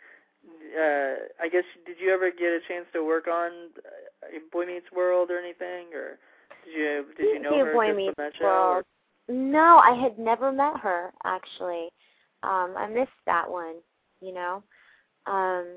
[0.45, 3.51] uh, I guess did you ever get a chance to work on
[4.23, 6.17] uh, Boy Meets World or anything, or
[6.65, 8.45] did you did you know her Boy just Meets from that show?
[8.45, 8.85] or- World.
[9.29, 11.89] No, I had never met her actually.
[12.43, 13.75] Um, I missed that one,
[14.19, 14.63] you know.
[15.27, 15.67] Um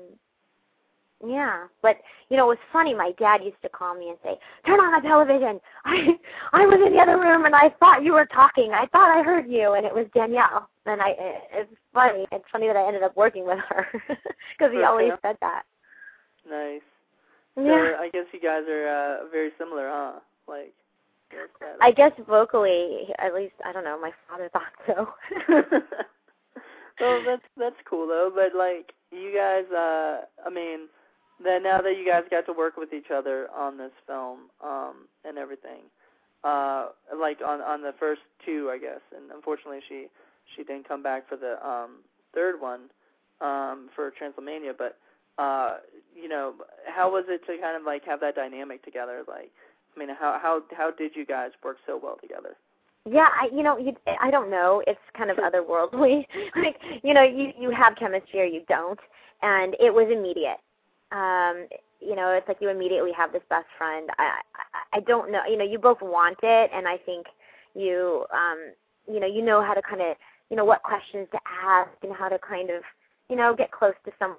[1.25, 1.97] yeah, but
[2.29, 2.93] you know, it was funny.
[2.93, 6.17] My dad used to call me and say, "Turn on the television." I
[6.53, 8.71] I was in the other room and I thought you were talking.
[8.73, 10.69] I thought I heard you, and it was Danielle.
[10.85, 12.25] And I, it, it's funny.
[12.31, 15.21] It's funny that I ended up working with her because he always Okay.
[15.21, 15.63] said that.
[16.49, 16.81] Nice.
[17.55, 17.95] So Yeah.
[17.99, 20.19] I guess you guys are uh, very similar, huh?
[20.47, 20.73] Like.
[21.81, 23.99] I guess vocally, at least I don't know.
[23.99, 25.09] My father thought so.
[27.01, 28.31] well, that's that's cool though.
[28.33, 30.87] But like you guys, uh, I mean,
[31.43, 35.07] then now that you guys got to work with each other on this film um,
[35.25, 35.81] and everything,
[36.43, 39.01] uh, like on on the first two, I guess.
[39.15, 40.07] And unfortunately, she
[40.55, 41.97] she didn't come back for the um,
[42.33, 42.81] third one
[43.41, 44.73] um, for Transylmania.
[44.77, 44.97] But
[45.37, 45.77] uh,
[46.15, 46.53] you know,
[46.87, 49.23] how was it to kind of like have that dynamic together?
[49.27, 49.51] Like,
[49.95, 52.55] I mean, how how how did you guys work so well together?
[53.05, 54.81] Yeah, I you know, you I don't know.
[54.87, 56.25] It's kind of otherworldly.
[56.55, 58.99] like, you know, you you have chemistry or you don't,
[59.41, 60.57] and it was immediate.
[61.15, 61.67] Um,
[62.01, 64.09] you know, it's like you immediately have this best friend.
[64.17, 64.39] I
[64.93, 65.41] I, I don't know.
[65.49, 67.27] You know, you both want it, and I think
[67.73, 68.73] you um
[69.11, 70.15] you know you know how to kind of
[70.49, 72.81] you know what questions to ask and how to kind of
[73.29, 74.37] you know get close to some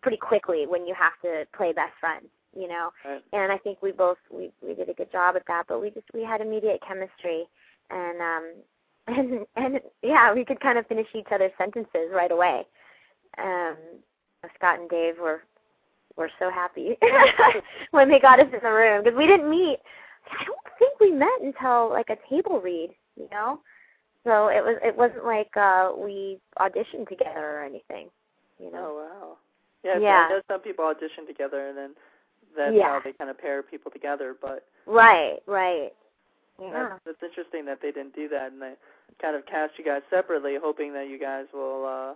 [0.00, 3.22] pretty quickly when you have to play best friend you know right.
[3.32, 5.90] and i think we both we we did a good job at that but we
[5.90, 7.44] just we had immediate chemistry
[7.90, 8.52] and um
[9.08, 12.62] and and yeah we could kind of finish each other's sentences right away
[13.38, 13.76] um
[14.54, 15.42] scott and dave were
[16.16, 16.96] were so happy
[17.90, 19.78] when they got us in the room because we didn't meet
[20.30, 23.60] i don't think we met until like a table read you know
[24.24, 28.08] so it was it wasn't like uh we auditioned together or anything
[28.58, 29.36] you know Oh wow.
[29.84, 30.26] Yeah, Yeah.
[30.26, 31.90] I know some people audition together, and then
[32.56, 32.86] that's Yeah.
[32.88, 34.36] how they kind of pair people together.
[34.40, 35.92] But right right
[36.60, 38.74] yeah that's, that's interesting that they didn't do that, and they
[39.20, 42.14] kind of cast you guys separately, hoping that you guys will uh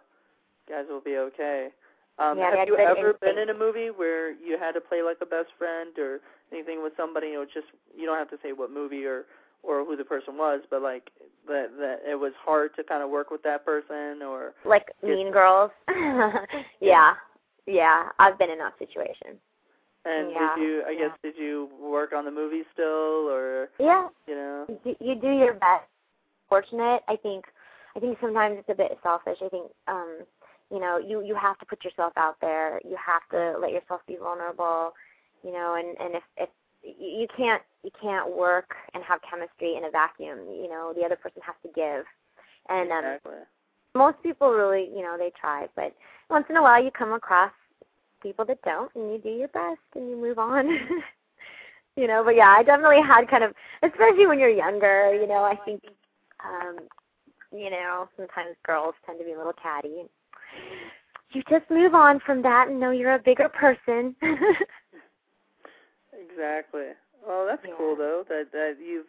[0.68, 1.70] guys will be okay.
[2.18, 5.18] Um, Yeah, have you ever been in a movie where you had to play like
[5.20, 6.20] a best friend or
[6.52, 7.29] anything with somebody?
[7.29, 9.24] You know, just you don't have to say what movie or
[9.62, 11.11] or who the person was, but like
[11.46, 15.31] that that it was hard to kind of work with that person or like mean
[15.31, 15.70] girls?
[16.81, 17.14] Yeah.
[17.66, 18.09] Yeah.
[18.18, 19.38] I've been in that situation.
[20.05, 21.09] And Yeah, did you I yeah.
[21.09, 24.09] guess did you work on the movie still or yeah.
[24.26, 24.66] you know?
[24.85, 25.85] You, you do your best.
[26.48, 27.44] Fortunate i think
[27.96, 29.38] i think sometimes it's a bit selfish.
[29.44, 30.18] I think um
[30.70, 34.00] you know you you have to put yourself out there you have to let yourself
[34.07, 34.92] be vulnerable
[35.44, 36.48] you know and and if if
[36.83, 41.05] you you can't you can't work and have chemistry in a vacuum you know the
[41.05, 42.05] other person has to give
[42.68, 43.33] and um exactly
[43.96, 45.94] most people really, you know, they try, but
[46.29, 47.50] once in a while you come across
[48.22, 50.68] people that don't and you do your best and you move on.
[51.96, 53.52] you know, but yeah, I definitely had kind of
[53.83, 55.83] especially when you're younger, you know, I think
[56.44, 56.76] um
[57.52, 60.02] you know, sometimes girls tend to be a little catty.
[61.37, 64.16] You just move on from that and know you're a bigger person.
[66.12, 66.92] Exactly.
[67.27, 67.75] Well, that's Yeah.
[67.77, 69.07] cool though that that you've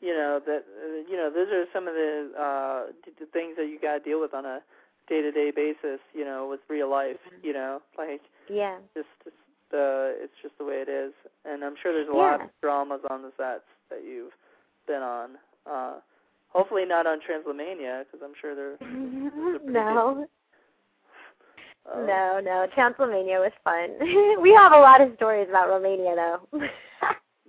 [0.00, 3.66] you know that uh, you know those are some of the uh the things that
[3.66, 4.62] you got to deal with on a
[5.08, 7.46] day-to-day basis, you know, with real life, Mm-hmm.
[7.46, 8.78] you know, like yeah.
[8.94, 9.36] just just
[9.72, 11.12] uh it's just the way it is.
[11.44, 14.32] And I'm sure there's a lot of dramas on the sets that you've
[14.86, 15.30] been on.
[15.66, 15.94] Uh
[16.50, 20.26] hopefully not on Transylmania because I'm sure they're those no.
[21.92, 22.66] Uh, No, no.
[22.74, 23.90] Transylmania was fun.
[24.42, 26.48] we have a lot of stories about Romania though.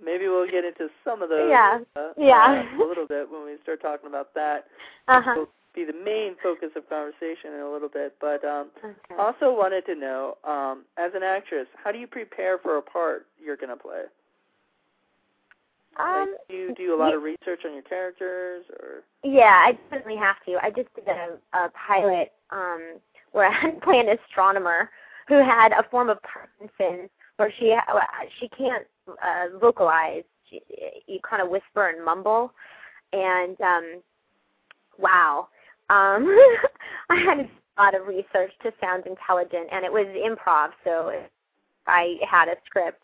[0.02, 1.78] Maybe we'll get into some of those Yeah.
[1.96, 2.64] uh, Yeah.
[2.76, 4.66] uh, a little bit when we start talking about that.
[5.08, 5.34] uh-huh.
[5.36, 8.14] will be the main focus of conversation in a little bit.
[8.20, 9.14] But um, Okay.
[9.18, 13.26] also wanted to know, um, as an actress, how do you prepare for a part
[13.42, 14.02] you're going to play?
[15.98, 19.72] Um, like, do you do a lot of research on your characters, or Yeah, I
[19.90, 20.58] definitely have to.
[20.62, 22.98] I just did a, a pilot um,
[23.36, 24.90] where I had an astronomer
[25.28, 27.76] who had a form of Parkinson's, where she
[28.40, 30.22] she can't uh, vocalize.
[30.48, 30.62] She,
[31.06, 32.52] you kind of whisper and mumble,
[33.12, 34.00] and um,
[34.98, 35.48] wow,
[35.90, 36.26] um,
[37.10, 41.12] I had a lot of research to sound intelligent, and it was improv, so
[41.86, 43.02] I had a script.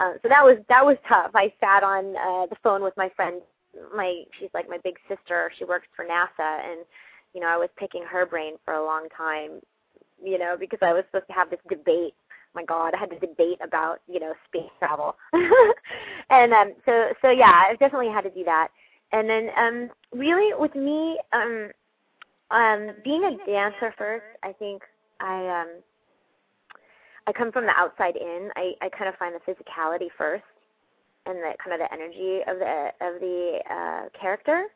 [0.00, 1.30] Um, so that was that was tough.
[1.34, 3.40] I sat on uh, the phone with my friend
[3.94, 5.50] my she's like my big sister.
[5.58, 6.80] She works for NASA, and
[7.34, 9.60] you know I was picking her brain for a long time.
[10.22, 12.14] You know because I was supposed to have this debate.
[12.54, 15.16] My God, I had to debate about you know space travel,
[16.30, 18.68] and um, so so yeah, I definitely had to do that.
[19.12, 21.70] And then um, really with me, um,
[22.50, 24.82] um, being a dancer first, I think
[25.20, 25.68] I um,
[27.26, 28.50] I come from the outside in.
[28.56, 30.44] I I kind of find the physicality first
[31.26, 34.66] and the kind of the energy of the of the uh character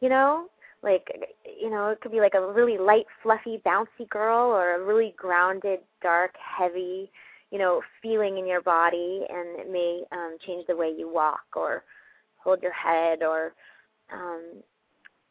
[0.00, 0.46] you know
[0.84, 1.08] like
[1.60, 5.14] you know it could be like a really light fluffy bouncy girl or a really
[5.16, 7.10] grounded dark heavy
[7.50, 11.44] you know feeling in your body and it may um change the way you walk
[11.56, 11.84] or
[12.36, 13.54] hold your head or
[14.12, 14.42] um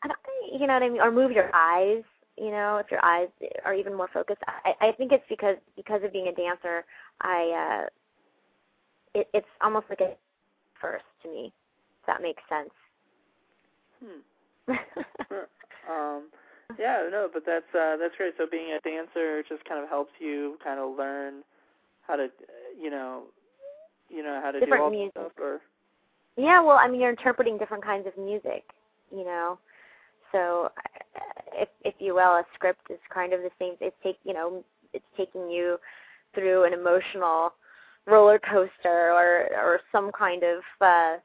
[0.04, 2.04] I don't, you know what I mean or move your eyes
[2.38, 3.30] you know if your eyes
[3.64, 6.84] are even more focused I I think it's because because of being a dancer
[7.22, 7.90] I uh
[9.14, 10.16] it, it's almost like a
[10.84, 11.54] first to me.
[12.02, 12.72] If that makes sense.
[14.04, 14.20] hmm.
[15.90, 16.24] um,
[16.80, 18.34] yeah, no, but that's uh, that's great.
[18.38, 21.44] So being a dancer just kind of helps you kind of learn
[22.08, 22.28] how to,
[22.82, 23.24] you know,
[24.10, 25.12] you know how to Different do all music.
[25.12, 25.62] stuff, or
[26.38, 28.64] Yeah, well, I mean, you're interpreting different kinds of music,
[29.12, 29.60] you know.
[30.32, 31.20] So, uh,
[31.54, 33.74] if if you will, a script is kind of the same.
[33.82, 35.78] It's take you know, it's taking you
[36.34, 37.54] through an emotional
[38.08, 41.18] roller coaster or or some kind of uh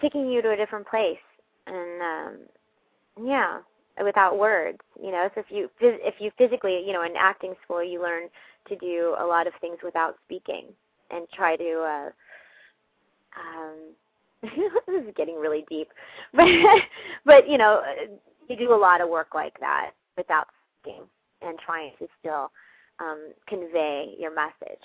[0.00, 1.18] taking you to a different place
[1.66, 3.58] and um yeah
[4.02, 7.82] without words you know so if you if you physically you know in acting school
[7.82, 8.28] you learn
[8.68, 10.66] to do a lot of things without speaking
[11.10, 12.10] and try to uh
[13.38, 13.76] um
[14.86, 15.88] this is getting really deep
[16.34, 16.46] but
[17.24, 17.82] but you know
[18.48, 20.48] you do a lot of work like that without
[20.80, 21.02] speaking
[21.42, 22.50] and trying to still
[23.00, 24.82] um convey your message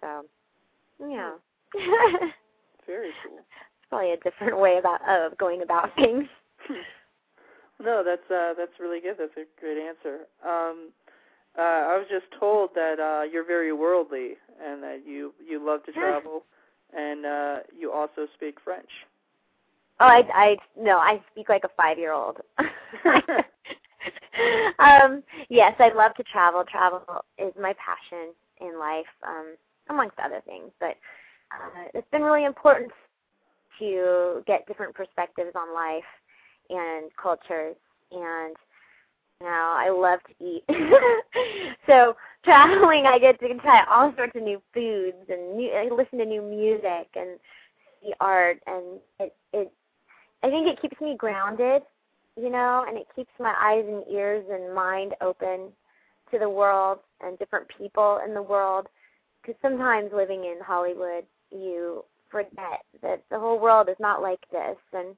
[0.00, 0.24] so
[1.00, 1.32] yeah.
[2.86, 3.38] Very cool.
[3.94, 6.24] Probably a different way about of going about things.
[7.80, 9.14] no, that's uh that's really good.
[9.16, 10.26] That's a great answer.
[10.44, 10.90] Um
[11.56, 15.84] uh I was just told that uh you're very worldly and that you you love
[15.84, 16.42] to travel
[16.92, 18.90] and uh you also speak French.
[20.00, 22.38] Oh, I I no, I speak like a 5-year-old.
[24.80, 26.64] um yes, I love to travel.
[26.68, 29.06] Travel is my passion in life.
[29.24, 29.54] Um
[29.88, 30.72] amongst other things.
[30.80, 30.96] But
[31.52, 32.90] uh, it's been really important
[33.78, 36.04] to get different perspectives on life
[36.70, 37.76] and cultures
[38.10, 38.56] and
[39.40, 40.64] you know, I love to eat.
[41.86, 46.18] so traveling, I get to try all sorts of new foods and new, I listen
[46.18, 47.38] to new music and
[48.02, 49.72] see art, and it it
[50.42, 51.82] I think it keeps me grounded,
[52.36, 55.72] you know, and it keeps my eyes and ears and mind open
[56.30, 58.86] to the world and different people in the world.
[59.40, 64.76] Because sometimes living in Hollywood, you forget that the whole world is not like this,
[64.92, 65.14] and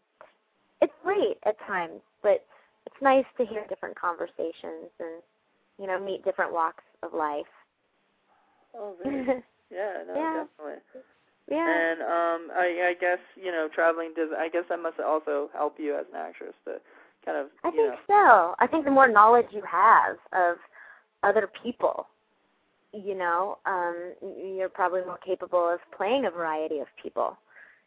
[0.83, 2.44] it's great at times, but
[2.85, 5.22] it's nice to hear different conversations and
[5.81, 7.46] you know meet different walks of life.
[8.76, 9.24] Oh, very,
[9.70, 10.44] yeah, no, yeah.
[10.44, 10.83] definitely.
[11.50, 11.64] Yeah.
[11.66, 14.29] And um, I, I guess you know traveling does.
[14.37, 16.74] I guess that must also help you as an actress to
[17.24, 17.46] kind of.
[17.64, 18.55] I think know, so.
[18.59, 20.59] I think the more knowledge you have of
[21.22, 22.09] other people
[22.92, 27.37] you know, um, you're probably more capable of playing a variety of people.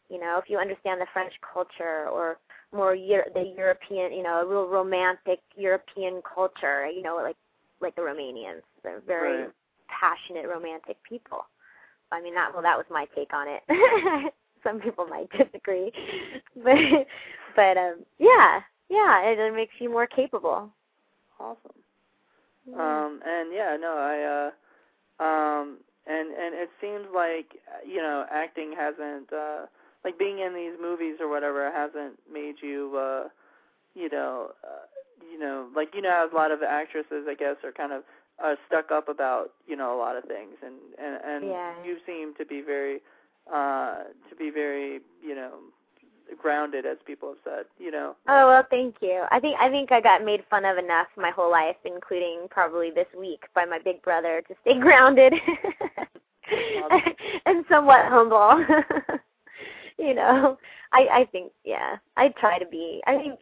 [0.08, 2.38] You know, if you understand the French culture or
[2.72, 7.36] more Euro- the European, you know, a real romantic European culture, you know, like
[7.80, 9.50] like the Romanians, they're very Right.
[9.88, 11.46] passionate, romantic people.
[12.12, 13.62] I mean, that well, that was my take on it.
[14.64, 15.90] Some people might disagree,
[16.64, 16.76] but
[17.56, 20.70] but um, yeah, yeah, it, it makes you more capable.
[21.38, 21.72] awesome.
[22.78, 24.22] Um, and yeah, no, I.
[24.48, 24.50] uh
[25.20, 29.66] um, and and it seems like you know acting hasn't uh,
[30.04, 33.28] like being in these movies or whatever hasn't made you uh,
[33.94, 34.86] you know uh,
[35.30, 38.02] you know like you know a lot of actresses I guess are kind of
[38.42, 41.72] uh, stuck up about you know a lot of things and and and Yeah.
[41.84, 43.00] you seem to be very
[43.52, 45.52] uh, to be very you know
[46.38, 49.24] grounded as people have said you know Oh well, thank you.
[49.30, 52.90] I think I think I got made fun of enough my whole life, including probably
[52.90, 55.34] this week by my big brother, to stay grounded
[57.46, 58.64] and somewhat humble.
[59.98, 60.58] you know,
[60.92, 63.02] I I think yeah, I try to be.
[63.06, 63.40] I think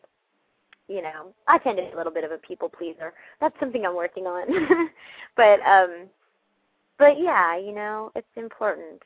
[0.88, 3.12] you know, I tend to be a little bit of a people pleaser.
[3.40, 4.88] That's something I'm working on.
[5.36, 6.06] but um,
[6.98, 9.02] but yeah, you know, it's important.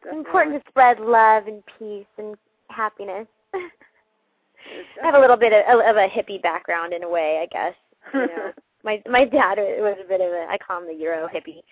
[0.00, 0.26] It's definitely.
[0.26, 2.36] important to spread love and peace and
[2.68, 3.26] happiness.
[3.54, 7.74] I have a little bit of, of a hippie background in a way, I guess.
[8.12, 8.52] You know,
[8.84, 11.62] my my dad was a bit of a I call him the Euro hippie.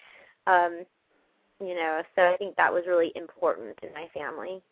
[0.46, 0.85] Um,
[1.61, 4.62] you know, so I think that was really important in my family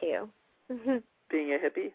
[0.00, 0.28] too.
[1.30, 1.92] being a hippie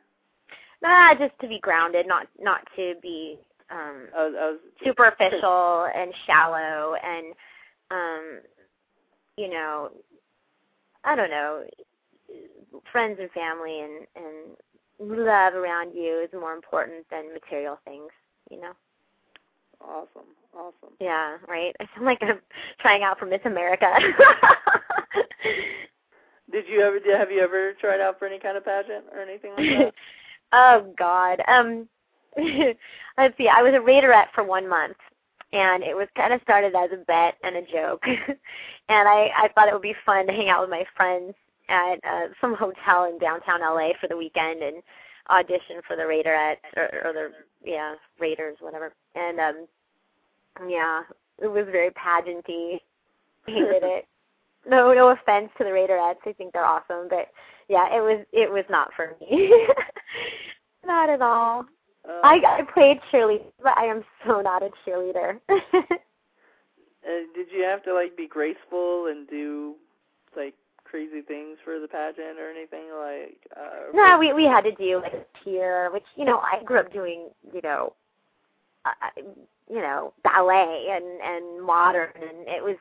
[0.85, 3.37] ah, just to be grounded, not not to be
[3.71, 7.33] um I was, I was superficial and shallow and
[7.91, 8.39] um
[9.37, 9.89] you know
[11.03, 11.63] I don't know
[12.91, 14.57] friends and family and and
[14.99, 18.09] love around you is more important than material things,
[18.49, 18.71] you know.
[19.81, 21.75] awesome awesome Yeah, right.
[21.79, 22.39] I sound like I'm
[22.79, 23.91] trying out for Miss America.
[26.51, 29.19] Did you ever did, have you ever tried out for any kind of pageant or
[29.19, 29.93] anything like that?
[30.53, 31.41] oh God.
[31.47, 31.87] Um
[33.17, 34.97] let's see, I was a raiderette for one month
[35.53, 38.03] and it was kind of started as a bet and a joke.
[38.07, 41.33] and I I thought it would be fun to hang out with my friends
[41.69, 44.83] at uh, some hotel in downtown LA for the weekend and
[45.29, 47.29] audition for the raiderette or, or the
[47.63, 48.93] yeah, Raiders whatever.
[49.15, 49.67] And um
[50.67, 51.01] yeah,
[51.41, 52.79] it was very pageanty.
[53.45, 54.05] Hated it.
[54.67, 56.25] No, no offense to the Raiderettes.
[56.25, 57.29] I think they're awesome, but
[57.69, 59.53] yeah, it was it was not for me.
[60.85, 61.67] not at all.
[62.03, 65.39] Uh, I I played cheerleader, but I am so not a cheerleader.
[65.49, 65.81] uh,
[67.35, 69.75] did you have to like be graceful and do
[70.35, 70.55] like
[70.85, 73.37] crazy things for the pageant or anything like?
[73.55, 76.79] Uh, no, we we had to do like a tier, which you know I grew
[76.79, 77.29] up doing.
[77.53, 77.93] You know,
[78.85, 78.91] uh,
[79.69, 82.77] you know ballet and and modern, and it was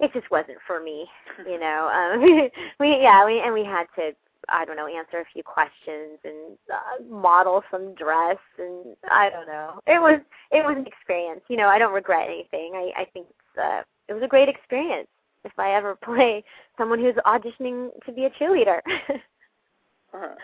[0.00, 1.06] it just wasn't for me.
[1.46, 2.50] You know, um,
[2.80, 4.12] we yeah we and we had to
[4.48, 9.46] I don't know, answer a few questions and uh, model some dress and I don't
[9.46, 9.80] know.
[9.86, 10.20] It was
[10.50, 11.42] it was an experience.
[11.48, 12.72] You know, I don't regret anything.
[12.74, 15.08] I I think it's, uh, it was a great experience.
[15.44, 16.44] If I ever play
[16.76, 18.80] someone who's auditioning to be a cheerleader.
[18.86, 20.34] uh-huh.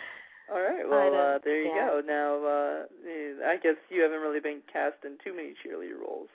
[0.53, 0.88] All right.
[0.88, 1.88] Well, uh, there you yeah.
[1.88, 2.03] go.
[2.07, 6.28] Now, uh, I guess you haven't really been cast in too many cheerleader roles.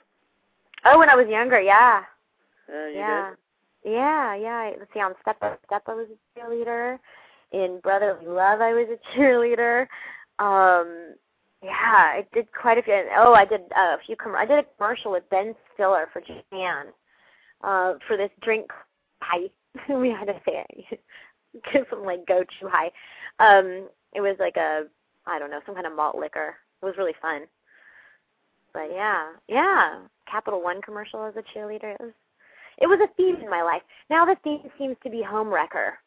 [0.84, 2.02] Oh, when I was younger, yeah.
[2.68, 3.30] Uh, yeah.
[3.30, 3.92] Did?
[3.92, 4.70] Yeah, yeah.
[4.78, 5.00] Let's see.
[5.00, 6.98] On Step Up, Step Up was a cheerleader
[7.52, 9.86] in Brotherly Love I was a cheerleader.
[10.38, 11.14] Um
[11.62, 13.04] yeah, I did quite a few.
[13.16, 14.16] Oh, I did uh, a few.
[14.16, 16.86] Com- I did a commercial with Ben Stiller for Japan
[17.62, 18.70] uh, for this drink
[19.20, 19.48] high.
[19.88, 21.00] we had to say it.
[21.72, 22.90] Give some like go to high.
[23.38, 24.84] Um, it was like a
[25.26, 26.54] I don't know some kind of malt liquor.
[26.82, 27.42] It was really fun.
[28.72, 30.00] But yeah, yeah,
[30.30, 31.94] Capital One commercial as a cheerleader.
[31.94, 32.12] It was
[32.78, 33.82] it was a theme in my life.
[34.10, 35.98] Now the theme seems to be home wrecker.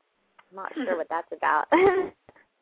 [0.49, 1.68] I'm not sure what that's about.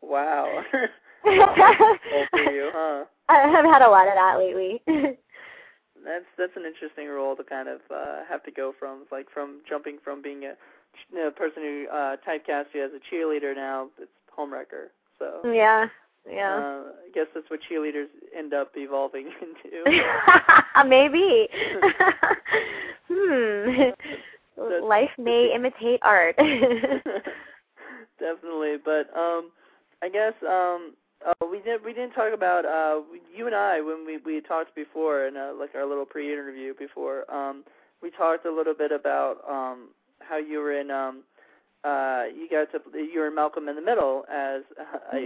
[0.01, 0.61] wow.
[1.23, 3.05] for you, huh?
[3.29, 4.81] I've had a lot of that lately.
[6.03, 9.61] That's that's an interesting role to kind of uh have to go from, like from
[9.67, 10.53] jumping from being a,
[11.11, 14.91] you know, person who uh typecast you as a cheerleader now it's homewrecker.
[15.19, 15.87] So yeah,
[16.29, 16.55] yeah.
[16.55, 20.01] Uh, I guess that's what cheerleaders end up evolving into.
[20.87, 21.47] Maybe.
[23.09, 24.85] hmm.
[24.85, 26.35] Life may imitate art
[28.23, 28.77] definitely.
[28.83, 29.51] But um,
[30.01, 30.93] I guess um,
[31.25, 33.01] uh, we didn't we didn't talk about uh,
[33.35, 37.29] you and I when we we talked before in uh, like our little pre-interview before.
[37.33, 37.63] Um,
[38.01, 41.23] we talked a little bit about um, how you were in um,
[41.83, 44.61] uh, you got to you were in Malcolm in the Middle as
[45.13, 45.17] a,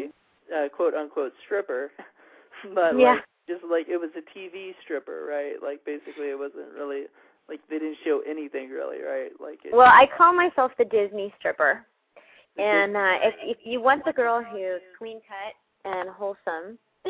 [0.53, 1.91] a, a quote unquote stripper,
[2.75, 3.13] but yeah.
[3.13, 5.55] like just like it was a TV stripper, right?
[5.61, 7.05] Like basically it wasn't really
[7.49, 9.31] like they didn't show anything really, right?
[9.39, 11.85] Like it, well, I call myself the Disney stripper.
[12.57, 15.53] And uh, if if you want the girl who's clean cut
[15.88, 16.77] and wholesome,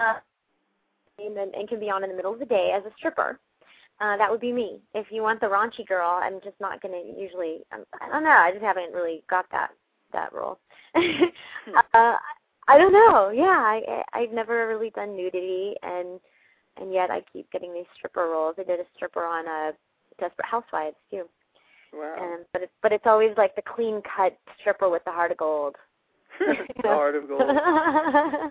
[0.00, 0.14] uh,
[1.18, 3.38] and, and can be on in the middle of the day as a stripper,
[4.00, 4.80] uh, that would be me.
[4.94, 7.60] If you want the raunchy girl, I'm just not going to usually.
[7.72, 8.30] I'm, I don't know.
[8.30, 9.70] I just haven't really got that
[10.12, 10.58] that role.
[10.94, 11.00] uh,
[11.94, 13.30] I don't know.
[13.30, 16.20] Yeah, I I've never really done nudity, and
[16.80, 18.54] and yet I keep getting these stripper roles.
[18.58, 19.72] I did a stripper on a uh,
[20.20, 21.24] Desperate Housewives too.
[21.92, 22.14] Wow.
[22.20, 25.38] And but it's but it's always like the clean cut stripper with the heart of
[25.38, 25.76] gold.
[26.82, 27.42] the heart of gold.
[27.42, 28.50] uh,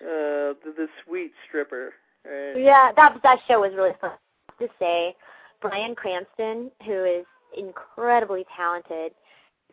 [0.00, 1.94] the, the sweet stripper.
[2.24, 2.62] Right?
[2.62, 4.12] Yeah, that that show was really fun
[4.58, 5.14] to say.
[5.60, 7.24] Bryan Cranston, who is
[7.56, 9.12] incredibly talented,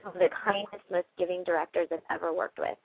[0.01, 2.77] one of the kindest, most giving directors I've ever worked with.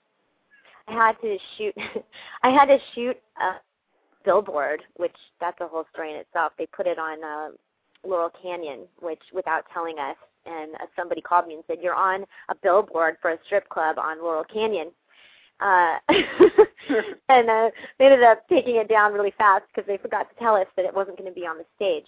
[0.88, 1.74] I had to shoot.
[2.42, 3.52] I had to shoot a
[4.24, 6.52] billboard, which that's a whole story in itself.
[6.58, 7.48] They put it on uh,
[8.06, 10.16] Laurel Canyon, which without telling us,
[10.48, 13.98] and uh, somebody called me and said, "You're on a billboard for a strip club
[13.98, 14.90] on Laurel Canyon."
[15.60, 15.98] Uh,
[17.28, 20.54] and uh, they ended up taking it down really fast because they forgot to tell
[20.54, 22.06] us that it wasn't going to be on the stage.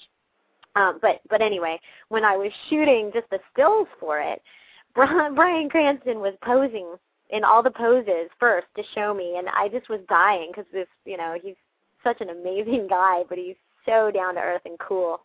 [0.77, 1.79] Um, but but anyway,
[2.09, 4.41] when I was shooting just the stills for it,
[4.95, 6.95] Bryan Cranston was posing
[7.31, 10.89] in all the poses first to show me, and I just was dying because this,
[11.05, 11.55] you know, he's
[12.03, 15.21] such an amazing guy, but he's so down to earth and cool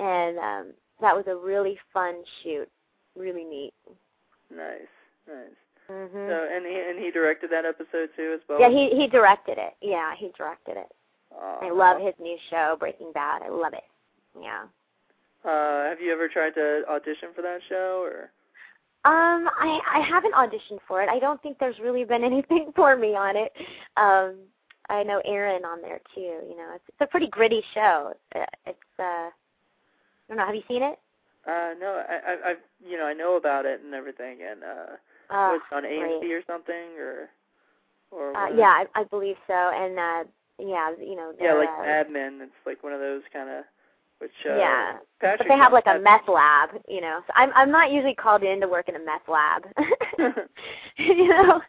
[0.00, 0.66] and um,
[1.00, 2.68] that was a really fun shoot.
[3.16, 3.72] Really neat.
[4.54, 4.90] Nice,
[5.26, 5.56] nice.
[5.90, 6.28] Mm-hmm.
[6.28, 8.60] So, and he and he directed that episode too as well.
[8.60, 9.74] Yeah, he he directed it.
[9.80, 10.92] Yeah, he directed it.
[11.34, 13.42] Uh, I love his new show, Breaking Bad.
[13.42, 13.84] I love it.
[14.40, 14.64] Yeah.
[15.44, 18.30] Uh, have you ever tried to audition for that show or?
[19.04, 21.08] Um, I I haven't auditioned for it.
[21.08, 23.52] I don't think there's really been anything for me on it.
[23.96, 24.36] Um,
[24.90, 26.20] I know Aaron on there too.
[26.48, 28.12] You know, it's it's a pretty gritty show.
[28.66, 29.30] It's uh
[30.30, 30.46] don't know.
[30.46, 30.98] Have you seen it?
[31.46, 32.54] Uh, no, I, I, I,
[32.86, 36.32] you know, I know about it and everything, and uh, uh was on AMC great.
[36.32, 37.28] or something, or,
[38.10, 38.36] or.
[38.36, 40.24] Uh, yeah, I, I believe so, and uh,
[40.58, 41.32] yeah, you know.
[41.40, 42.40] Yeah, like uh, Mad Men.
[42.42, 43.64] It's like one of those kind of,
[44.18, 44.30] which.
[44.48, 47.20] Uh, yeah, Patrick but they have like a meth lab, you know.
[47.26, 49.64] So I'm I'm not usually called in to work in a meth lab.
[50.98, 51.62] you know.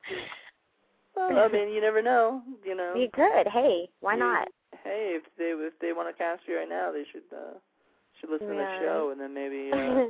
[1.16, 2.42] Well, I mean, you never know.
[2.66, 2.94] You know.
[2.96, 3.48] You could.
[3.48, 4.50] Hey, why you, not?
[4.84, 7.24] Hey, if they if they want to cast you right now, they should.
[7.34, 7.54] uh
[8.22, 8.54] should listen yeah.
[8.54, 10.06] to the show, and then maybe uh,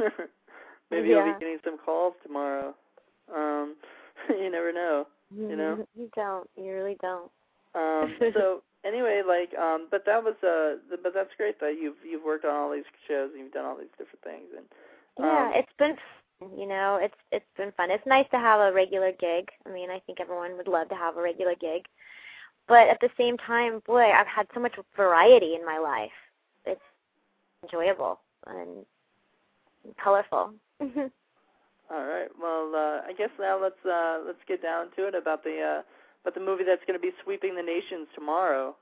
[0.90, 1.24] maybe yeah.
[1.24, 2.74] you'll be getting some calls tomorrow.
[3.34, 3.76] Um,
[4.28, 5.06] you never know.
[5.36, 5.86] You know.
[5.94, 6.48] You don't.
[6.56, 7.30] You really don't.
[7.74, 11.96] Um, so anyway, like, um, but that was uh, the, but that's great that you've
[12.08, 14.66] you've worked on all these shows and you've done all these different things, and
[15.18, 15.96] Yeah, Um, it's been
[16.56, 17.90] you know, it's it's been fun.
[17.90, 19.48] It's nice to have a regular gig.
[19.66, 21.86] I mean, I think everyone would love to have a regular gig.
[22.66, 26.10] But at the same time, boy, I've had so much variety in my life.
[27.64, 28.84] Enjoyable and
[30.02, 30.52] colorful.
[30.80, 32.28] All right.
[32.40, 35.82] Well, uh, I guess now let's uh, let's get down to it about the uh,
[36.22, 38.76] about the movie that's going to be sweeping the nations tomorrow.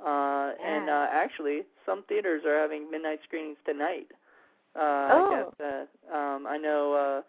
[0.00, 4.08] Uh, And uh, actually, some theaters are having midnight screenings tonight.
[4.76, 5.26] Uh, Oh.
[5.26, 7.22] I guess, uh, um, I know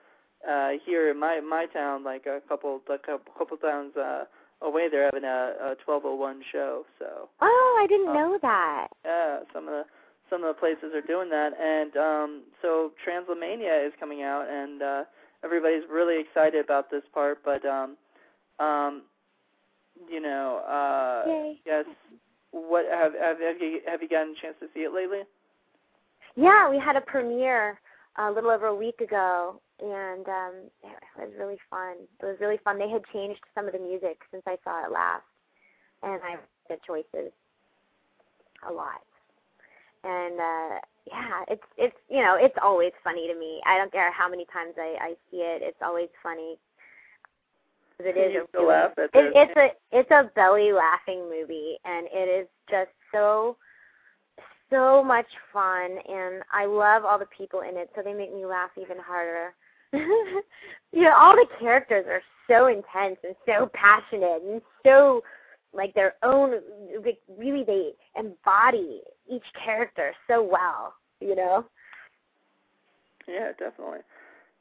[0.45, 4.24] uh, uh, here in my my town, like a couple a couple, couple towns uh,
[4.62, 6.86] away, they're having a, a 12:01 show.
[7.00, 8.14] So oh, I didn't Oh.
[8.14, 8.88] know that.
[9.06, 9.86] yeah, some of the
[10.30, 14.82] some of the places are doing that, and um, so Transylmania is coming out, and
[14.82, 15.03] uh,
[15.43, 17.39] everybody's really excited about this part.
[17.43, 17.97] But um,
[18.59, 19.03] um,
[20.09, 21.61] you know, uh, Yay.
[21.65, 21.86] yes,
[22.51, 25.21] what have have have you have you gotten a chance to see it lately?
[26.36, 27.80] Yeah, we had a premiere
[28.17, 30.53] a little over a week ago, and um,
[30.84, 31.95] it was really fun.
[32.21, 32.77] It was really fun.
[32.77, 35.23] They had changed some of the music since I saw it last,
[36.03, 36.38] and I
[36.69, 37.32] the choices
[38.67, 39.01] a lot.
[40.04, 43.62] And uh, yeah, it's it's you know it's always funny to me.
[43.66, 45.62] I don't care how many times I I see it.
[45.62, 46.58] It's always funny.
[48.00, 52.08] It is a really- laugh at it, it's a it's a belly laughing movie, and
[52.12, 53.58] it is just so
[54.70, 58.45] so much fun, and I love all the people in it, so they make me
[58.45, 59.54] laugh even harder.
[59.93, 65.24] you know, all the characters are so intense and so passionate and so
[65.74, 66.53] like their own.
[67.03, 69.01] like, Really, they embody
[69.32, 70.93] each character so well.
[71.20, 71.65] You know.
[73.28, 73.99] Yeah, definitely.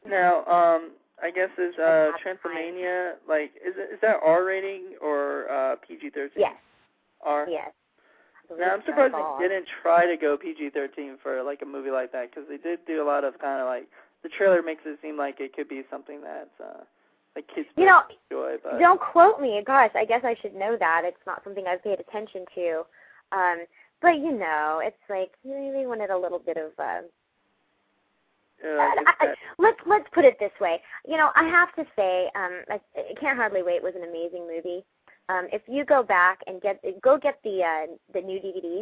[0.06, 0.90] Now, um,
[1.22, 6.11] I guess is uh, Transylmania like is it is that R rating or uh, PG
[6.11, 6.42] thirteen?
[6.42, 6.54] Yes.
[7.22, 7.46] R.
[7.48, 7.70] Yes.
[8.56, 12.30] Now I'm surprised they didn't try to go PG-13 for like a movie like that
[12.30, 13.88] because they did do a lot of kind of like
[14.22, 16.84] the trailer makes it seem like it could be something that's uh,
[17.76, 18.57] You know, enjoy.
[18.62, 19.62] But Don't quote me.
[19.66, 21.03] Gosh, I guess I should know that.
[21.05, 22.82] It's not something I've paid attention to.
[23.32, 23.64] Um,
[24.01, 26.72] but you know, it's like they wanted a little bit of.
[26.78, 27.03] Uh,
[28.64, 30.80] I, I, let's let's put it this way.
[31.07, 34.49] You know, I have to say, um, I, I Can't Hardly Wait was an amazing
[34.49, 34.84] movie.
[35.28, 38.80] Um, if you go back and get go get the uh, the new DVD,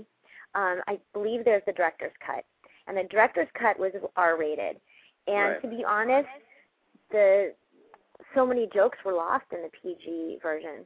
[0.54, 2.44] um, I believe there's the director's cut,
[2.86, 4.76] and the director's cut was R rated.
[5.26, 5.62] And Right.
[5.62, 6.28] to be honest,
[7.10, 7.52] the
[8.34, 10.84] so many jokes were lost in the PG version.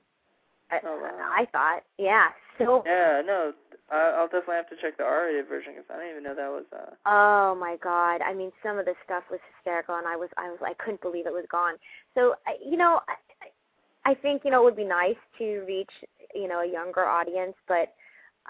[0.71, 1.31] I, Oh, wow.
[1.37, 2.29] I thought, yeah,
[2.59, 3.53] so yeah, no,
[3.91, 6.65] I'll definitely have to check the R-rated version because I didn't even know that was.
[6.73, 8.21] uh Oh my God!
[8.23, 11.01] I mean, some of the stuff was hysterical, and I was, I was, I couldn't
[11.01, 11.75] believe it was gone.
[12.15, 15.91] So, you know, I, I think you know it would be nice to reach,
[16.35, 17.93] you know, a younger audience, but,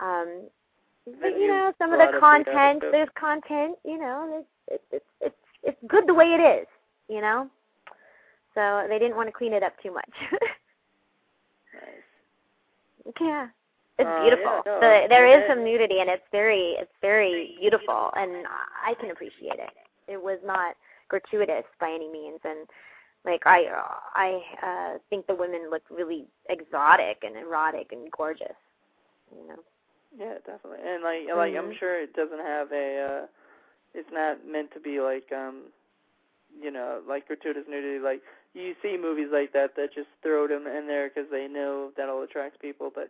[0.01, 0.43] um,
[1.23, 4.83] but you know, some of the up the other content, there's content, you know, it's,
[4.93, 6.67] it's, it's, it's good the way it is,
[7.09, 7.49] you know.
[8.55, 10.11] So they didn't want to clean it up too much.
[11.75, 12.05] nice.
[13.21, 13.49] yeah.
[13.99, 14.45] It's Uh, beautiful.
[14.45, 18.47] yeah, no, the, there is some nudity, and it's very, it's very beautiful, and
[18.85, 19.71] I can appreciate it.
[20.09, 20.75] It was not
[21.09, 22.67] gratuitous by any means, and
[23.25, 23.65] like I,
[24.15, 28.57] I uh, think the women look really exotic and erotic and gorgeous.
[29.33, 29.61] You know.
[30.17, 30.81] Yeah, definitely.
[30.85, 31.79] And like like I'm Mhm.
[31.79, 33.27] sure it doesn't have a uh
[33.95, 35.73] it's not meant to be like um
[36.61, 38.23] you know, like gratuitous nudity like
[38.55, 42.23] you see movies like that that just throw them in there because they know that'll
[42.23, 43.09] attract people but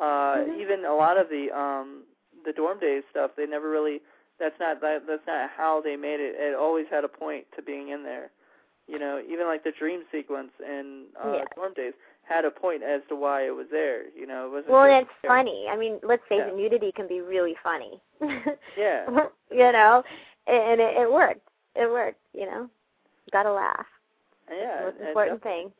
[0.00, 0.60] uh Mhm.
[0.60, 2.04] even a lot of the um
[2.44, 4.00] the Dorm Daze stuff they never really
[4.38, 7.62] that's not that that's not how they made it it always had a point to
[7.62, 8.30] being in there
[8.88, 11.44] you know even like the dream sequence in uh Yeah.
[11.56, 14.72] Dorm Daze had a point as to why it was there you know it wasn't
[14.72, 15.30] Well, it's there.
[15.30, 15.66] funny.
[15.70, 16.48] I mean, let's face Yeah.
[16.52, 18.00] it, nudity can be really funny.
[18.76, 19.06] Yeah.
[19.50, 20.02] you know,
[20.46, 21.46] and it, it worked.
[21.74, 22.20] It worked.
[22.32, 22.70] You know,
[23.32, 23.86] got to laugh.
[24.52, 25.72] Yeah Most and- important thing.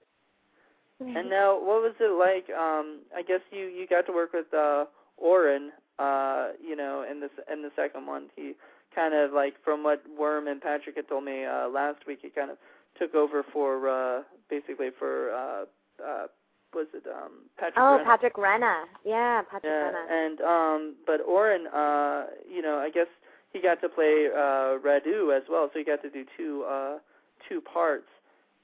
[1.00, 2.46] And now, what was it like?
[2.56, 4.84] Um, I guess you you got to work with uh,
[5.16, 5.72] Oren.
[5.98, 8.52] Uh, you know, in this in the second one, he
[8.94, 12.28] kind of like from what Worm and Patrick had told me uh, last week, he
[12.30, 12.56] kind of
[13.00, 15.64] took over for uh, basically for uh,
[16.06, 16.26] uh,
[16.72, 17.74] was it um, Patrick?
[17.78, 18.04] Oh, Renna.
[18.04, 18.84] Patrick Renna.
[19.04, 20.26] Yeah, Patrick Yeah, Renna.
[20.26, 23.08] and um, but Oren, uh, you know, I guess
[23.52, 26.98] he got to play uh, Radu as well, so he got to do two uh,
[27.48, 28.06] two parts.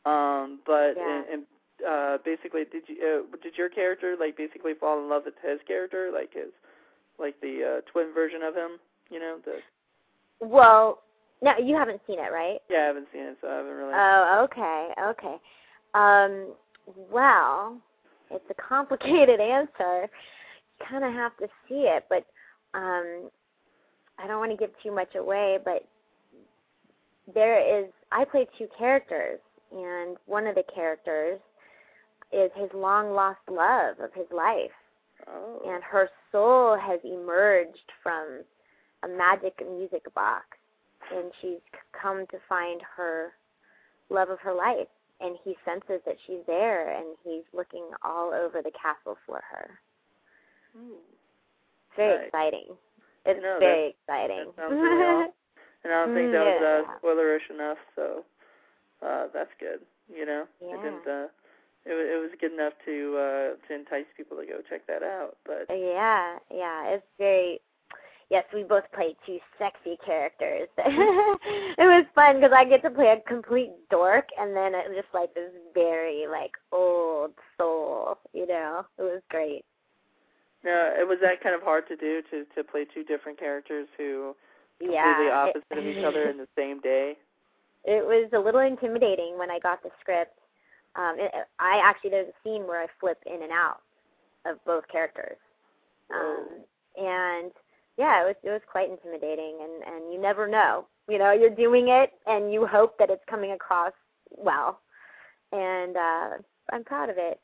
[0.05, 1.23] Um, but Yeah.
[1.23, 1.43] and, and
[1.87, 5.61] uh, basically, did you uh, did your character like basically fall in love with his
[5.67, 6.51] character, like his
[7.19, 8.79] like the uh, twin version of him?
[9.11, 9.61] You know, the
[10.45, 11.03] Well,
[11.43, 12.59] no, you haven't seen it, right?
[12.69, 13.93] yeah, I haven't seen it, so I haven't really.
[13.95, 15.37] Oh, okay, okay.
[15.95, 16.55] Um,
[17.11, 17.79] well,
[18.31, 20.03] it's a complicated answer.
[20.03, 22.27] You kind of have to see it, but
[22.75, 23.31] um,
[24.19, 25.59] I don't want to give too much away.
[25.65, 25.87] But
[27.33, 29.39] there is I play two characters,
[29.73, 31.39] and one of the characters
[32.33, 34.71] is his long lost love of his life,
[35.27, 35.61] Oh.
[35.67, 38.45] and her soul has emerged from
[39.03, 40.45] a magic music box,
[41.11, 41.61] and she's
[41.93, 43.33] come to find her
[44.11, 44.89] love of her life.
[45.21, 49.81] And he senses that she's there, and he's looking all over the castle for her.
[50.77, 50.93] Hmm.
[51.97, 52.27] Very Right.
[52.27, 52.79] exciting.
[53.25, 54.47] It's very exciting.
[54.47, 55.33] that sounds really awesome.
[55.83, 58.25] And I don't think that was uh, spoilerish enough, so
[59.05, 59.81] uh, that's good.
[60.13, 60.75] You know, Yeah.
[60.75, 61.07] it didn't.
[61.07, 61.29] Uh,
[61.85, 65.03] it was it was good enough to uh, to entice people to go check that
[65.03, 65.37] out.
[65.45, 67.61] But Yeah, yeah, it's very.
[68.31, 70.69] Yes, we both played two sexy characters.
[70.77, 74.97] it was fun because I get to play a complete dork, and then it was
[75.01, 78.19] just like this very like old soul.
[78.35, 79.65] You know, it was great.
[80.63, 83.89] no, it was that kind of hard to do to to play two different characters
[83.97, 84.35] who
[84.79, 87.17] completely yeah, opposite it, of each other in the same day.
[87.89, 90.39] It was a little intimidating when I got the script.
[90.95, 93.81] Um, it, I actually there's a scene where I flip in and out
[94.47, 95.39] of both characters,
[96.15, 96.47] um,
[96.97, 97.51] and
[97.97, 100.87] yeah, it was it was quite intimidating, and and you never know.
[101.09, 103.93] You know, you're doing it, and you hope that it's coming across
[104.31, 104.81] well,
[105.53, 106.31] and uh,
[106.71, 107.41] I'm proud of it.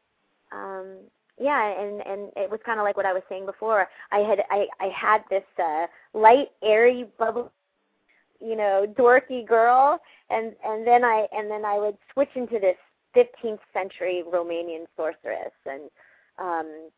[0.52, 0.98] Um,
[1.40, 3.88] yeah, and and it was kind of like what I was saying before.
[4.12, 7.50] I had I I had this uh, light, airy, bubble,
[8.44, 9.98] you know, dorky girl,
[10.30, 12.76] and and then I and then I would switch into this
[13.16, 15.82] 15th century Romanian sorceress, and
[16.38, 16.90] um,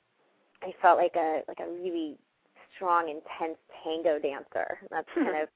[0.62, 2.16] I felt like a like a really
[2.74, 4.78] strong, intense tango dancer.
[4.90, 5.48] That's kind of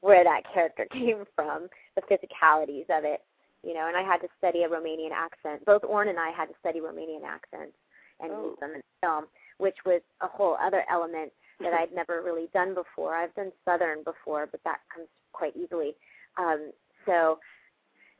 [0.00, 3.20] where that character came from, the physicalities of it,
[3.62, 3.86] you know.
[3.88, 5.64] And I had to study a Romanian accent.
[5.64, 7.76] Both Oren and I had to study Romanian accents
[8.20, 8.50] and Oh.
[8.50, 9.24] use them in the film,
[9.58, 13.14] which was a whole other element that I'd never really done before.
[13.14, 15.94] I've done Southern before, but that comes quite easily.
[16.36, 16.72] Um,
[17.06, 17.38] so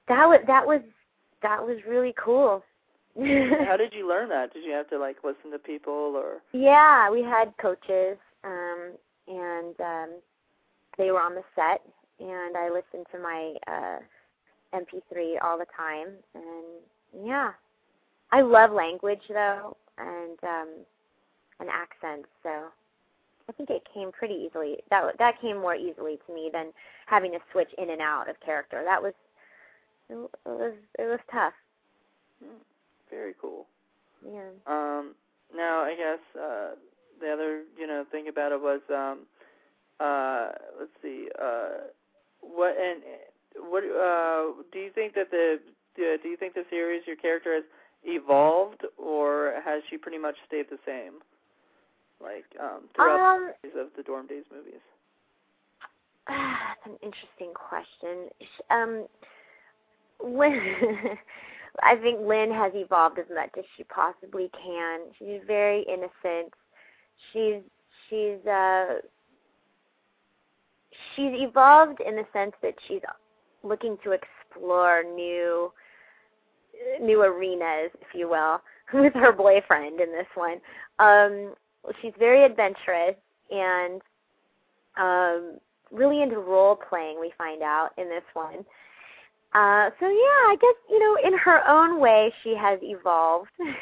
[0.08, 0.80] that was that was
[1.42, 2.62] that was really cool.
[3.16, 4.52] How did you learn that?
[4.52, 6.38] Did you have to like listen to people or?
[6.52, 8.92] Yeah, we had coaches, um,
[9.28, 10.08] and um,
[10.98, 11.82] they were on the set,
[12.20, 13.98] and I listened to my uh,
[14.74, 17.52] MP3 all the time, and yeah,
[18.32, 20.68] I love language though, and um,
[21.60, 22.64] and accents, so
[23.48, 24.78] I think it came pretty easily.
[24.90, 26.72] That that came more easily to me than
[27.06, 28.82] having to switch in and out of character.
[28.84, 29.12] That was
[30.08, 30.16] it
[30.46, 31.52] was it was tough.
[33.10, 33.66] Very cool.
[34.24, 34.48] Yeah.
[34.66, 35.14] Um,
[35.54, 36.70] now I guess uh,
[37.20, 39.20] the other you know thing about it was um,
[40.00, 41.88] uh, let's see uh,
[42.40, 43.02] what and
[43.70, 45.58] what uh, do you think that the
[45.96, 47.64] do you think the series your character has
[48.04, 51.14] evolved or has she pretty much stayed the same
[52.24, 54.80] like um, throughout Um, the series of the Dorm Daze movies?
[56.26, 58.30] That's an interesting question.
[58.70, 59.06] Um,
[60.24, 61.18] Lynn,
[61.82, 65.00] I think Lynn has evolved as much as she possibly can.
[65.18, 66.52] She's very innocent.
[67.32, 67.62] She's
[68.08, 69.00] she's uh
[71.14, 73.02] she's evolved in the sense that she's
[73.62, 75.72] looking to explore new
[77.00, 78.60] new arenas, if you will,
[78.94, 80.60] with her boyfriend in this one.
[80.98, 81.54] Um,
[82.00, 83.16] she's very adventurous
[83.50, 84.00] and
[84.96, 85.58] um
[85.90, 88.64] really into role playing we find out in this one.
[89.52, 93.50] Uh so yeah i guess you know in her own way she has evolved.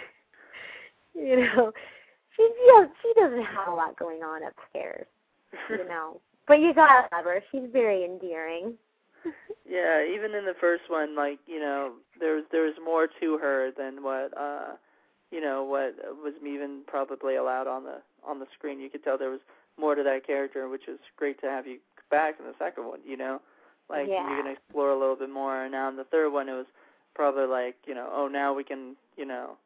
[1.15, 1.71] You know
[2.35, 5.07] she yeah, she doesn't have a lot going on upstairs
[5.69, 6.21] you know.
[6.49, 7.43] But you gotta love her.
[7.51, 8.75] She's very endearing.
[9.65, 13.39] Yeah, even in the first one, like you know, there was there was more to
[13.39, 14.73] her than what uh,
[15.33, 18.79] you know what was even probably allowed on the on the screen.
[18.79, 19.41] You could tell there was
[19.81, 21.79] more to that character, which is great to have you
[22.11, 23.01] back in the second one.
[23.05, 23.41] You know,
[23.91, 24.29] like Yeah.
[24.29, 25.63] you're gonna explore a little bit more.
[25.65, 26.67] And now in the third one, it was
[27.15, 29.57] probably like you know, oh now we can you know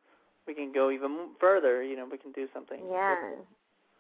[0.46, 1.82] we can go even further.
[1.82, 2.80] You know, we can do something.
[2.90, 3.16] yeah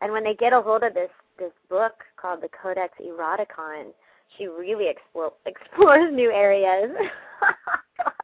[0.02, 3.86] and when they get a hold of this this book called the codex eroticon
[4.36, 6.90] she really explore, explores new areas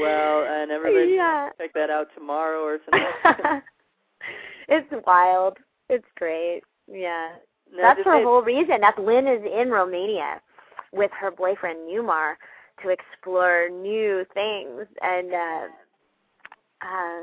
[0.00, 3.62] Well, and everybody yeah check that out tomorrow or something.
[4.68, 5.58] it's wild.
[5.88, 6.62] It's great.
[6.90, 7.28] Yeah.
[7.72, 8.80] Now, That's her whole reason.
[8.80, 10.40] That Lynn is in Romania
[10.92, 12.34] with her boyfriend Newmar
[12.82, 15.66] to explore new things and uh
[16.82, 17.20] uh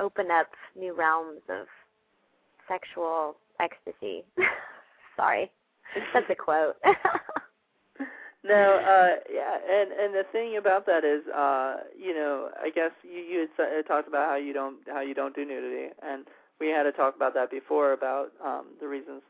[0.00, 1.66] open up new realms of
[2.68, 4.24] sexual ecstasy.
[5.16, 5.50] Sorry.
[6.14, 6.76] That's a quote.
[8.44, 12.90] No, uh, yeah, and and the thing about that is, uh, you know, I guess
[13.02, 16.26] you you had talked about how you don't how you don't do nudity, and
[16.58, 19.22] we had to talk about that before about um the reasons,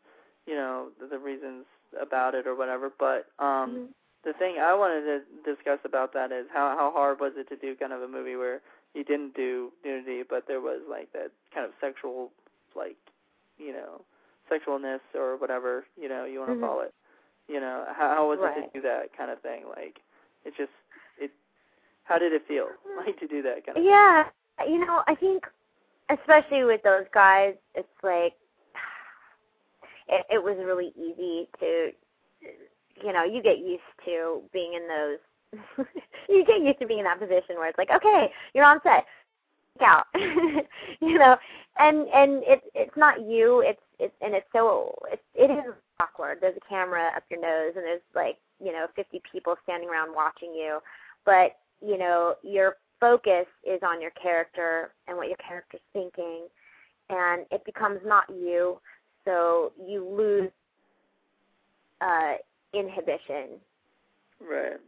[0.47, 1.67] you know, the, the reasons
[2.01, 2.91] about it or whatever.
[2.99, 3.89] But um, Mhm.
[4.25, 7.57] the thing I wanted to discuss about that is how how hard was it to
[7.57, 8.63] do kind of a movie where
[8.95, 12.31] you didn't do nudity, but there was like that kind of sexual,
[12.75, 12.97] like,
[13.59, 14.01] you know,
[14.51, 16.65] sexualness or whatever you know you want to mm-hmm.
[16.65, 16.95] call it.
[17.49, 18.59] You know, how, how was right.
[18.59, 19.65] it to do that kind of thing?
[19.69, 20.01] Like,
[20.45, 20.71] it just
[21.19, 21.31] it.
[22.05, 22.67] How did it feel
[23.07, 23.85] like to do that kind of?
[23.85, 24.25] Yeah,
[24.59, 24.73] thing?
[24.75, 25.45] you know, I think
[26.11, 28.35] especially with those guys, it's like
[30.09, 31.91] it, it was really easy to,
[33.03, 35.19] you know, you get used to being in those.
[36.29, 39.05] you get used to being in that position where it's like, okay, you're on set,
[39.83, 40.07] out,
[41.01, 41.37] you know,
[41.79, 43.81] and and it's it's not you, it's
[44.21, 46.39] and it's so it's it is awkward.
[46.41, 50.15] There's a camera up your nose, and there's like you know 50 people standing around
[50.15, 50.81] watching you,
[51.25, 56.47] but you know your focus is on your character and what your character's thinking,
[57.11, 58.79] and it becomes not you,
[59.25, 60.51] so you lose
[62.01, 62.35] uh,
[62.75, 63.59] inhibition.
[64.41, 64.79] Right.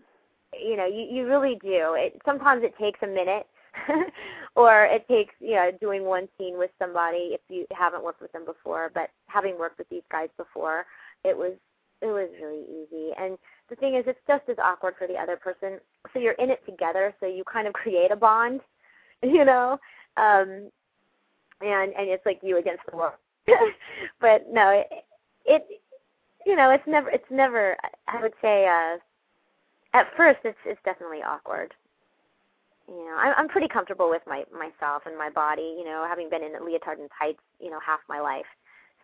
[0.61, 1.95] You know, you you really do.
[1.97, 3.47] It sometimes it takes a minute,
[4.55, 8.33] or it takes you know doing one scene with somebody if you haven't worked with
[8.33, 8.91] them before.
[8.95, 10.87] But having worked with these guys before,
[11.25, 11.53] it was
[12.01, 13.13] it was really easy.
[13.19, 13.39] And
[13.71, 15.81] the thing is, it's just as awkward for the other person.
[16.13, 18.61] So you're in it together, so you kind of create a bond,
[19.23, 19.79] you know.
[20.17, 20.71] Um,
[21.61, 23.15] and and it's like you against the world.
[24.21, 24.87] but no, it,
[25.45, 25.67] it
[26.47, 27.77] you know it's never it's never
[28.09, 28.99] I would say uh
[29.97, 31.75] at first it's it's definitely awkward.
[32.89, 35.75] You know, I'm I'm pretty comfortable with my myself and my body.
[35.79, 38.47] You know, having been in leotard and tights, you know, half my life,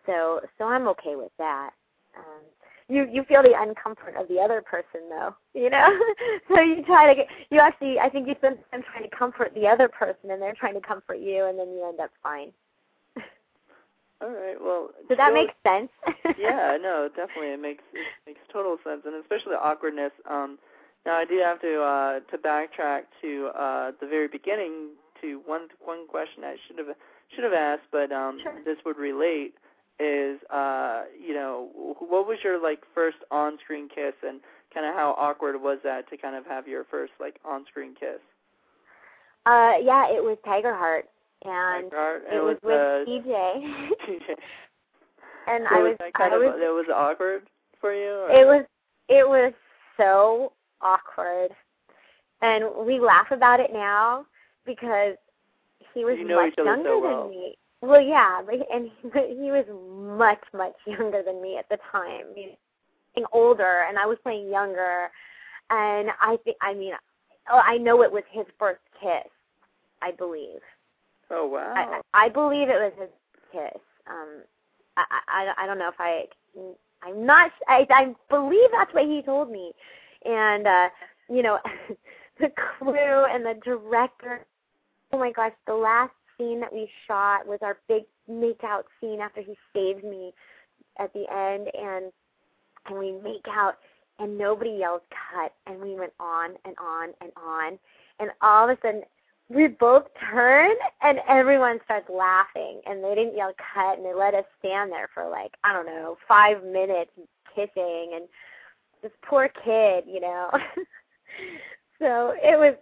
[0.05, 1.71] so so I'm okay with that.
[2.15, 2.43] Um,
[2.91, 5.87] you you feel the uncomfort of the other person though you know
[6.49, 9.51] so you try to get you actually i think you spend time trying to comfort
[9.55, 12.51] the other person and they're trying to comfort you and then you end up fine
[14.21, 15.89] all right well does that make sense
[16.37, 20.59] yeah no definitely it makes it makes total sense and especially awkwardness um
[21.05, 24.89] now i do have to uh to backtrack to uh the very beginning
[25.21, 26.95] to one one question i should have
[27.33, 28.53] should have asked but um sure.
[28.65, 29.53] this would relate
[29.99, 34.39] is uh you know what was your like first on screen kiss and
[34.73, 37.93] kind of how awkward was that to kind of have your first like on screen
[37.99, 38.19] kiss
[39.45, 41.05] uh yeah it was tiger heart
[41.43, 42.23] and tiger heart.
[42.31, 44.35] it, it was, was with uh, TJ
[45.47, 47.43] and so I was that kind I of was, it was awkward
[47.79, 48.31] for you or?
[48.31, 48.65] it was
[49.09, 49.53] it was
[49.97, 51.49] so awkward
[52.41, 54.25] and we laugh about it now
[54.65, 55.15] because
[55.93, 57.23] he was you know much younger so well.
[57.23, 59.65] than me well, yeah, but and he, he was
[60.17, 62.25] much much younger than me at the time.
[62.35, 62.55] He
[63.15, 65.09] was older, and I was playing younger,
[65.69, 66.93] and I think I mean,
[67.51, 69.29] oh, I know it was his first kiss.
[70.01, 70.61] I believe.
[71.29, 71.73] Oh wow!
[72.13, 73.09] I, I believe it was his
[73.51, 73.81] kiss.
[74.07, 74.43] Um,
[74.97, 76.25] I, I I don't know if I
[77.03, 77.51] I'm not.
[77.67, 79.71] I I believe that's what he told me,
[80.25, 80.89] and uh,
[81.29, 81.59] you know,
[82.39, 84.45] the crew and the director.
[85.13, 89.19] Oh my gosh, the last scene that we shot was our big make out scene
[89.19, 90.33] after he saved me
[90.99, 92.11] at the end and
[92.87, 93.75] and we make out
[94.19, 95.01] and nobody yelled
[95.33, 97.77] cut and we went on and on and on
[98.19, 99.01] and all of a sudden
[99.49, 104.33] we both turn and everyone starts laughing and they didn't yell cut and they let
[104.33, 107.11] us stand there for like I don't know five minutes
[107.53, 108.27] kissing and
[109.01, 110.49] this poor kid you know
[111.99, 112.75] so it was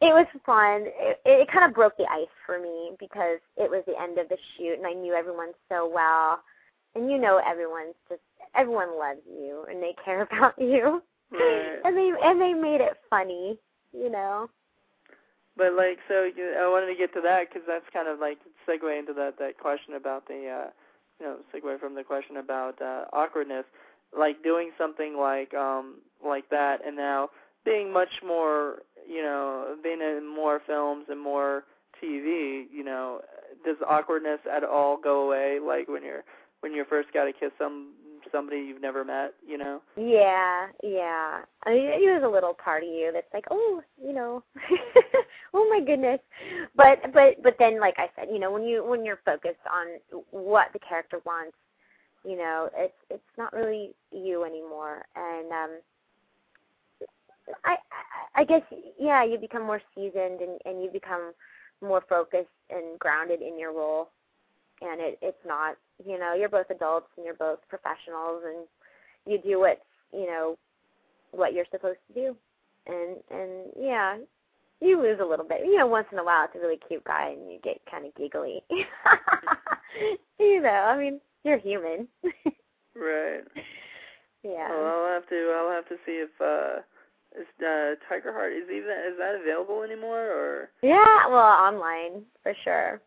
[0.00, 0.84] it was fun.
[0.84, 4.28] It, it kind of broke the ice for me because it was the end of
[4.28, 6.42] the shoot and I knew everyone so well.
[6.94, 8.20] And you know everyone's just
[8.54, 11.02] everyone loves you and they care about you.
[11.30, 11.80] Right.
[11.84, 13.58] And they and they made it funny,
[13.92, 14.50] you know.
[15.56, 18.38] But like, so you, I wanted to get to that because that's kind of like
[18.68, 20.70] segue into that that question about the, uh,
[21.18, 23.64] you know, segue from the question about uh, awkwardness.
[24.16, 27.30] Like doing something like um like that, and now
[27.64, 31.64] being much more you know, being in more films and more
[32.02, 33.20] TV, you know,
[33.64, 35.58] does awkwardness at all go away?
[35.64, 36.24] Like when you're
[36.60, 37.92] when you first got to kiss some
[38.32, 39.80] somebody you've never met, you know?
[39.96, 41.42] Yeah, yeah.
[41.64, 44.42] I mean, there's a little part of you that's like, oh, you know,
[45.54, 46.18] oh my goodness.
[46.74, 50.22] But but but then, like I said, you know, when you when you're focused on
[50.30, 51.56] what the character wants,
[52.26, 55.70] you know, it's it's not really you anymore, and um
[57.64, 57.76] I
[58.34, 58.62] I guess
[58.98, 61.32] yeah, you become more seasoned and and you become
[61.80, 64.10] more focused and grounded in your role.
[64.82, 68.66] And it it's not, you know, you're both adults and you're both professionals and
[69.24, 69.80] you do what,
[70.12, 70.56] you know,
[71.30, 72.36] what you're supposed to do.
[72.86, 74.16] And and yeah,
[74.80, 75.60] you lose a little bit.
[75.64, 78.04] You know, once in a while it's a really cute guy and you get kind
[78.06, 78.62] of giggly.
[80.38, 82.08] you know, I mean, you're human.
[82.94, 83.42] right.
[84.42, 84.70] Yeah.
[84.70, 86.78] Well, I'll have to I'll have to see if uh
[87.34, 90.70] is uh, Tiger Heart is even is that available anymore or?
[90.82, 93.00] Yeah, well, online for sure.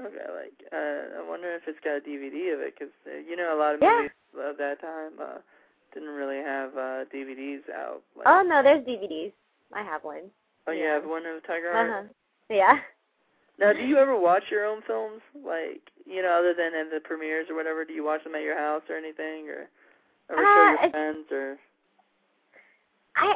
[0.00, 3.34] Okay, like uh, I wonder if it's got a DVD of it because uh, you
[3.36, 4.06] know a lot of Yeah.
[4.06, 5.38] movies of that time uh,
[5.92, 8.02] didn't really have uh, DVDs out.
[8.16, 9.32] Like, Oh no, there's DVDs.
[9.74, 10.30] I have one.
[10.68, 10.94] oh, you yeah.
[10.94, 11.90] have one of Tiger Heart?
[11.90, 12.06] Uh Heart.
[12.06, 12.54] huh.
[12.54, 12.78] Yeah.
[13.58, 17.00] Now, do you ever watch your own films, like you know, other than at the
[17.00, 17.84] premieres or whatever?
[17.84, 19.68] Do you watch them at your house or anything, or
[20.30, 21.58] ever show Uh, your friends or?
[23.16, 23.34] I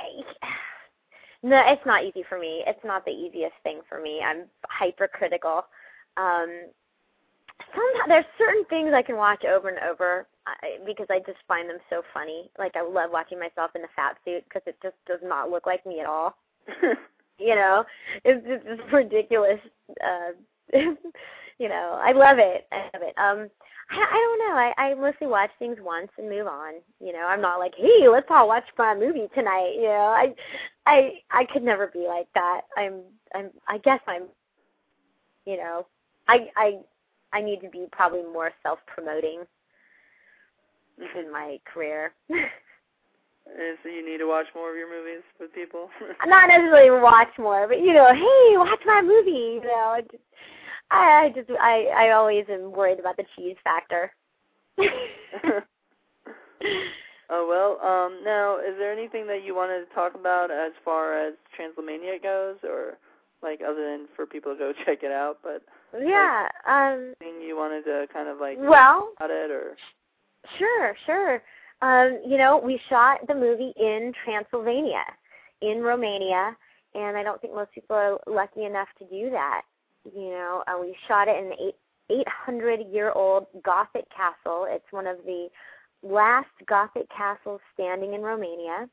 [1.42, 2.62] no, it's not easy for me.
[2.66, 4.20] It's not the easiest thing for me.
[4.24, 5.66] I'm hypercritical.
[6.16, 6.66] Um,
[7.74, 11.68] sometimes there's certain things I can watch over and over I, because I just find
[11.68, 12.48] them so funny.
[12.58, 15.66] Like I love watching myself in the fat suit because it just does not look
[15.66, 16.36] like me at all.
[17.38, 17.84] You know,
[18.24, 19.58] it's just ridiculous.
[20.02, 20.32] Uh,
[21.58, 22.66] you know, I love it.
[22.72, 23.14] I love it.
[23.18, 23.50] Um,
[23.90, 24.56] I, I don't know.
[24.56, 26.74] I, I mostly watch things once and move on.
[27.00, 29.74] You know, I'm not like, hey, let's all watch my movie tonight.
[29.76, 30.34] You know, I,
[30.86, 32.62] I, I could never be like that.
[32.76, 33.00] I'm,
[33.34, 33.50] I'm.
[33.68, 34.24] I guess I'm.
[35.44, 35.86] You know,
[36.28, 36.78] I, I,
[37.32, 39.42] I need to be probably more self-promoting
[41.18, 42.12] in my career.
[43.46, 45.88] And so you need to watch more of your movies with people.
[46.26, 49.60] not necessarily watch more, but you know, hey, watch my movie.
[49.60, 50.22] You know, just,
[50.90, 54.12] I, I just, I, I always am worried about the cheese factor.
[57.34, 57.80] Oh well.
[57.80, 62.18] Um, now, is there anything that you wanted to talk about as far as Transylmania
[62.22, 62.98] goes, or
[63.42, 65.62] like other than for people to go check it out, but
[65.98, 66.48] yeah.
[66.68, 67.14] Um.
[67.22, 69.76] anything you wanted to kind of like Well, about it, or
[70.58, 71.42] Sure, sure.
[71.82, 75.02] Um, you know, we shot the movie in Transylvania,
[75.60, 76.56] in Romania,
[76.94, 79.62] and I don't think most people are lucky enough to do that.
[80.04, 81.74] You know, uh, we shot it in an eight,
[82.10, 84.66] 800 year old Gothic castle.
[84.68, 85.48] It's one of the
[86.02, 88.88] last Gothic castles standing in Romania.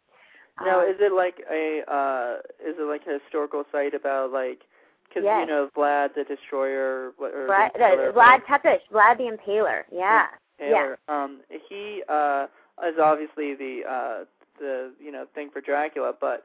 [0.63, 2.37] now Um, is it like a uh,
[2.67, 4.61] is it like a historical site about like
[5.07, 5.41] because Yes.
[5.41, 9.83] you know Vlad the Destroyer, what or Vlad, the Impaler, Vlad Tepes, Vlad the Impaler.
[9.91, 10.27] Yeah.
[10.59, 10.99] Taylor.
[11.07, 12.47] Um, he uh,
[12.87, 14.25] is obviously the uh,
[14.59, 16.43] the you know thing for Dracula, but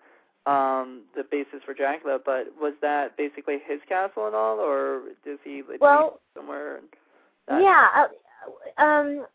[0.51, 2.19] um, the basis for Dracula.
[2.25, 6.81] But was that basically his castle and all, or does he live Well, somewhere?
[7.49, 7.89] Yeah.
[8.79, 9.27] Uh, um,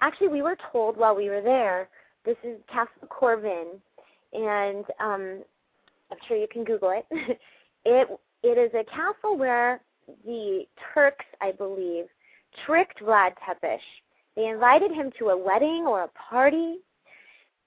[0.00, 1.88] actually, we were told while we were there.
[2.24, 3.80] This is Castle Corvin,
[4.32, 5.42] and um,
[6.10, 7.06] I'm sure you can Google it.
[7.84, 8.08] it
[8.42, 9.80] it is a castle where
[10.24, 10.64] the
[10.94, 12.06] Turks, I believe,
[12.66, 13.80] tricked Vlad Tepes.
[14.40, 16.76] They invited him to a wedding or a party,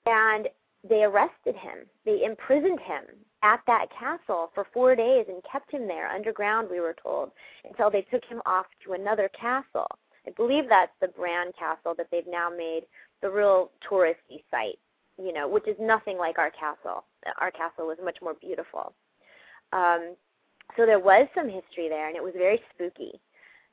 [0.07, 0.47] and
[0.89, 1.85] they arrested him.
[2.03, 3.03] They imprisoned him
[3.43, 6.69] at that castle for four days and kept him there underground.
[6.71, 7.29] We were told
[7.63, 9.85] until they took him off to another castle.
[10.25, 12.85] I believe that's the Bran Castle that they've now made
[13.21, 14.79] the real touristy site,
[15.23, 17.05] you know, which is nothing like our castle.
[17.39, 18.95] Our castle was much more beautiful.
[19.73, 20.15] Um,
[20.75, 23.21] so there was some history there, and it was very spooky.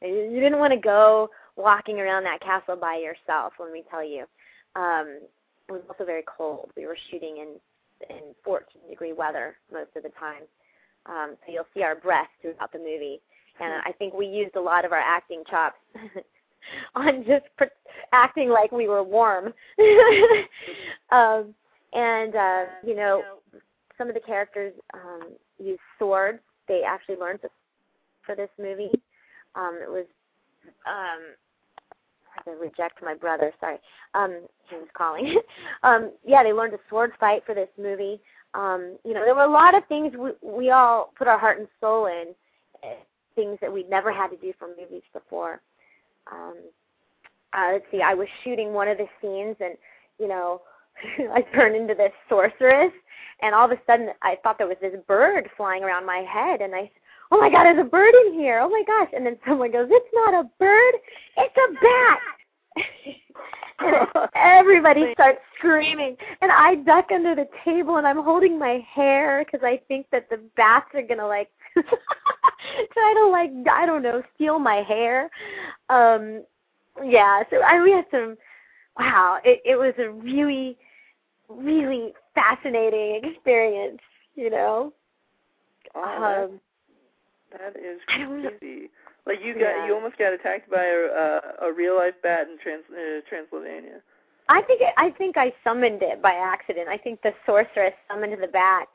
[0.03, 3.55] You didn't want to go walking around that castle by yourself.
[3.59, 4.25] Let me tell you.
[4.77, 5.21] Um,
[5.69, 6.71] it was also very cold.
[6.77, 7.57] We were shooting in
[8.09, 10.43] in 14 degree weather most of the time,
[11.05, 13.21] um, so you'll see our breath throughout the movie.
[13.61, 15.77] And I think we used a lot of our acting chops
[16.95, 17.65] on just pr-
[18.13, 19.53] acting like we were warm.
[21.11, 21.55] um,
[21.93, 23.23] and uh, you know,
[23.99, 26.41] some of the characters um, use swords.
[26.69, 27.41] They actually learned
[28.25, 28.91] for this movie.
[29.55, 30.07] Um, it was
[30.87, 31.35] um,
[32.45, 33.53] to reject my brother.
[33.61, 33.79] Sorry,
[34.15, 35.39] um, he was calling.
[35.83, 38.21] um, yeah, they learned a sword fight for this movie.
[38.55, 41.59] Um, you know, there were a lot of things we, we all put our heart
[41.59, 42.35] and soul in,
[42.83, 42.95] uh,
[43.37, 45.61] things that we'd never had to do for movies before.
[46.31, 46.55] Um,
[47.53, 49.77] uh, let's see, I was shooting one of the scenes, and
[50.19, 50.63] you know,
[51.33, 52.93] I turned into this sorceress,
[53.43, 56.61] and all of a sudden, I thought there was this bird flying around my head,
[56.61, 56.91] and I
[57.31, 58.61] "Oh my God, there's a bird in here!
[58.61, 60.95] Oh my gosh!" And then someone goes, "It's not a bird,
[61.37, 62.21] it's a bat!"
[63.81, 69.45] and everybody starts screaming, and I duck under the table, and I'm holding my hair
[69.45, 74.23] because I think that the bats are gonna like try to like I don't know
[74.35, 75.31] steal my hair.
[75.89, 76.45] Um,
[77.05, 78.37] yeah, so I we had some.
[78.99, 80.77] Wow, it it was a really,
[81.49, 84.01] really fascinating experience.
[84.35, 84.93] You know.
[85.95, 86.61] Oh, Um,
[87.53, 88.51] that, is I don't know.
[88.59, 88.91] crazy.
[89.27, 89.87] Like you got, Yeah.
[89.87, 94.01] you almost got attacked by a uh, a real life bat in Trans uh, Transylvania.
[94.49, 96.89] I think it, I think I summoned it by accident.
[96.89, 98.89] I think the sorceress summoned the bat.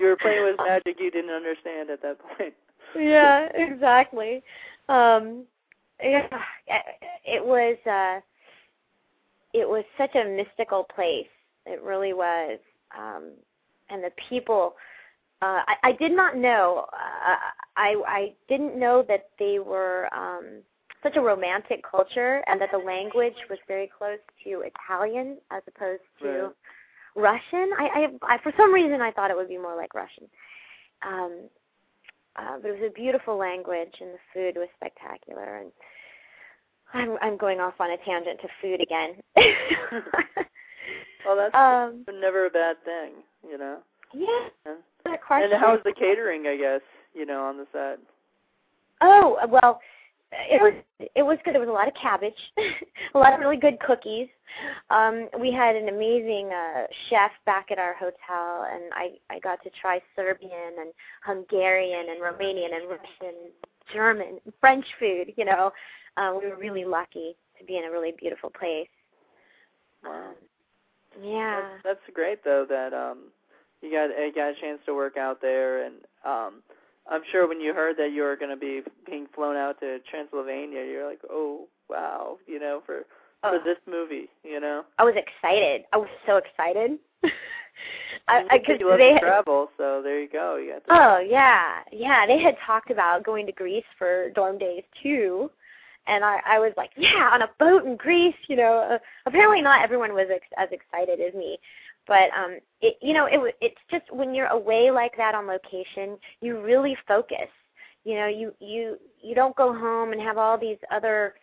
[0.00, 2.52] you were playing with magic you didn't understand at that point.
[2.98, 4.42] yeah, exactly.
[4.88, 5.44] Um,
[6.02, 6.26] yeah,
[7.24, 8.20] it was uh,
[9.54, 11.28] it was such a mystical place.
[11.64, 12.58] It really was,
[12.96, 13.30] um,
[13.88, 14.74] and the people.
[15.42, 16.86] Uh, I, I did not know.
[16.92, 17.36] Uh,
[17.76, 20.62] I I didn't know that they were um,
[21.02, 26.02] such a romantic culture, and that the language was very close to Italian as opposed
[26.20, 26.52] to Right.
[27.14, 27.72] Russian.
[27.78, 30.28] I, I, I for some reason I thought it would be more like Russian.
[31.04, 31.32] Um,
[32.36, 35.58] uh, but it was a beautiful language, and the food was spectacular.
[35.58, 35.72] And
[36.94, 39.16] I'm I'm going off on a tangent to food again.
[41.24, 43.12] Well, that's um, never a bad thing,
[43.48, 43.78] you know.
[44.12, 44.48] yeah.
[44.66, 44.74] Yeah.
[45.12, 46.46] That car And how's the catering?
[46.46, 46.80] I guess
[47.14, 47.98] you know on the set.
[49.00, 49.80] Oh well,
[50.32, 50.74] it was
[51.14, 51.54] it was good.
[51.54, 52.32] There was a lot of cabbage,
[53.14, 54.28] a lot of really good cookies.
[54.90, 59.62] Um, we had an amazing uh, chef back at our hotel, and I I got
[59.64, 60.92] to try Serbian and
[61.24, 63.36] Hungarian and Romanian and Russian,
[63.92, 65.32] German, French food.
[65.36, 65.72] You know,
[66.16, 68.88] uh, we were really lucky to be in a really beautiful place.
[70.04, 70.30] Wow.
[70.30, 70.34] Um,
[71.22, 71.60] yeah.
[71.60, 73.24] That's, that's great though that um
[73.82, 76.62] you got you got a chance to work out there and um
[77.10, 79.98] I'm sure when you heard that you were going to be being flown out to
[80.10, 83.00] Transylvania you're like oh wow you know for
[83.42, 83.58] for Oh.
[83.64, 85.82] this movie you know I was excited.
[85.92, 86.98] I was so excited.
[88.28, 92.24] I, I, cause they had, travel so there you go you got Oh yeah, yeah.
[92.26, 95.50] They had talked about going to Greece for Dorm Daze too,
[96.06, 98.36] and I I was like, yeah, on a boat in Greece.
[98.48, 101.58] You know, uh, apparently not everyone was ex- as excited as me,
[102.06, 106.18] but um, it you know it it's just when you're away like that on location,
[106.40, 107.48] you really focus.
[108.04, 111.34] You know, you you you don't go home and have all these other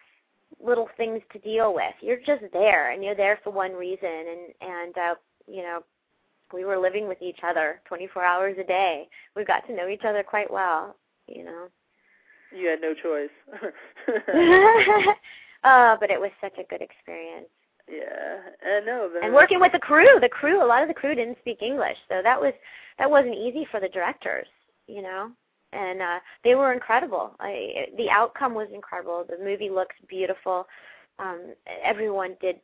[0.62, 1.94] little things to deal with.
[2.02, 5.16] You're just there, and you're there for one reason, and and uh,
[5.48, 5.80] you know
[6.54, 9.08] we were living with each other 24 hours a day.
[9.36, 10.96] We got to know each other quite well,
[11.28, 11.68] you know.
[12.56, 13.30] you had no choice
[15.64, 17.50] uh, but it was such a good experience.
[17.90, 19.10] Yeah I know.
[19.24, 21.98] And working with the crew, the crew, a lot of the crew didn't speak English,
[22.08, 22.54] so that was
[22.98, 24.48] that wasn't easy for the directors,
[24.88, 25.32] you know.
[25.74, 27.36] And uh they were incredible.
[27.40, 29.26] I the outcome was incredible.
[29.28, 30.68] The movie looks beautiful.
[31.20, 32.58] Um everyone did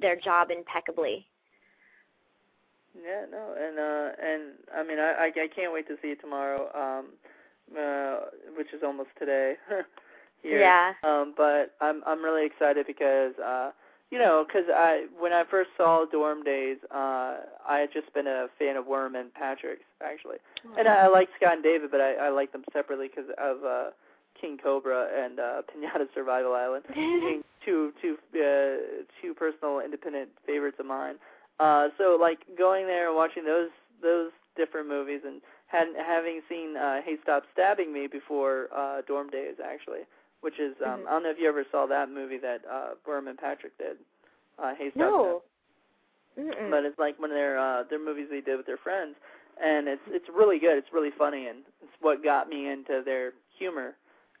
[0.00, 1.26] their job impeccably.
[2.94, 4.42] Yeah, no, and uh and
[4.74, 7.06] I mean I I, I can't wait to see it tomorrow, um
[7.78, 8.20] uh
[8.56, 9.54] which is almost today.
[10.42, 10.60] here.
[10.60, 10.92] Yeah.
[11.04, 13.70] Um but I'm I'm really excited because uh
[14.10, 18.26] you know, cuz I when I first saw Dorm Daze, uh I had just been
[18.26, 20.38] a fan of Worm and Patrick's actually.
[20.78, 23.64] And I, I like Scott and David, but I I like them separately cuz of
[23.64, 23.90] uh
[24.40, 30.78] King Cobra and uh Pinata Survival Island being two two uh two personal independent favorites
[30.78, 31.16] of mine.
[31.58, 33.70] Uh so like going there and watching those
[34.02, 39.30] those different movies and hadn't having seen uh Hey Stop Stabbing Me before uh Dorm
[39.30, 40.02] Daze actually,
[40.40, 41.06] which is um Mhm.
[41.06, 43.96] I don't know if you ever saw that movie that uh Worm and Patrick did.
[44.58, 45.42] Uh Hey no.
[46.38, 46.70] Mm-mm.
[46.70, 49.16] but it's like one of their uh their movies they did with their friends
[49.62, 53.32] and it's it's really good it's really funny and it's what got me into their
[53.58, 53.94] humor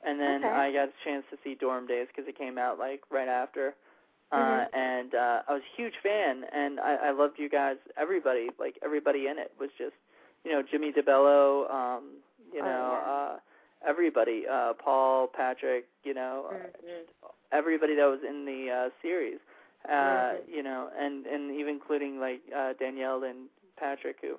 [0.04, 0.48] and then Okay.
[0.48, 3.74] i got a chance to see Dorm Daze because it came out like right after
[4.32, 4.68] uh Mhm.
[4.72, 8.76] and uh i was a huge fan and i i loved you guys everybody like
[8.84, 9.94] everybody in it was just
[10.44, 12.04] you know jimmy DeBello, um
[12.52, 13.04] you Oh, know yeah.
[13.06, 13.36] uh
[13.86, 17.02] everybody uh paul patrick you know uh, Mhm.
[17.52, 19.38] everybody that was in the uh series
[19.88, 20.48] uh Mhm.
[20.48, 24.38] you know and and even including like uh Danielle and Patrick who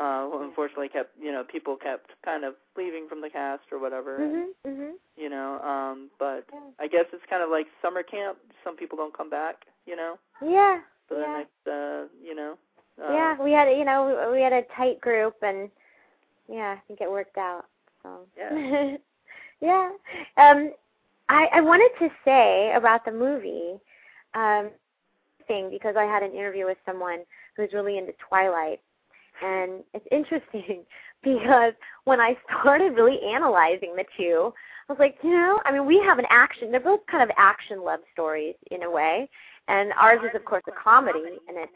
[0.00, 3.78] uh who unfortunately kept you know people kept kind of leaving from the cast or
[3.78, 4.70] whatever and, Mhm.
[4.70, 4.92] Mhm.
[5.16, 6.60] you know um but Yeah.
[6.78, 10.18] I guess it's kind of like summer camp some people don't come back you know
[10.40, 10.80] Yeah.
[11.08, 11.36] the yeah.
[11.38, 12.58] next uh you know
[13.02, 15.70] uh, yeah, we had you know we- we had a tight group and
[16.48, 17.64] yeah, I think it worked out.
[18.02, 18.96] So Yeah.
[19.60, 19.90] yeah.
[20.36, 20.72] Um
[21.28, 23.80] I I wanted to say about the movie
[24.34, 24.70] um
[25.48, 27.20] thing because I had an interview with someone
[27.56, 28.80] who's really into Twilight
[29.42, 30.84] and it's interesting
[31.22, 31.72] because
[32.04, 34.52] when I started really analyzing the two,
[34.88, 36.70] I was like, you know, I mean, we have an action.
[36.70, 39.28] They're both kind of action love stories in a way,
[39.68, 41.68] and ours is of course a comedy, and it,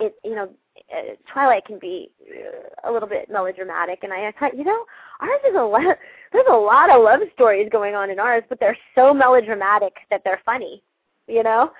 [0.00, 0.48] it, you know,
[0.92, 4.84] uh, Twilight can be uh, a little bit melodramatic, and I thought, you know,
[5.20, 5.82] ours is a lot.
[6.32, 10.22] There's a lot of love stories going on in ours, but they're so melodramatic that
[10.24, 10.82] they're funny,
[11.26, 11.72] you know.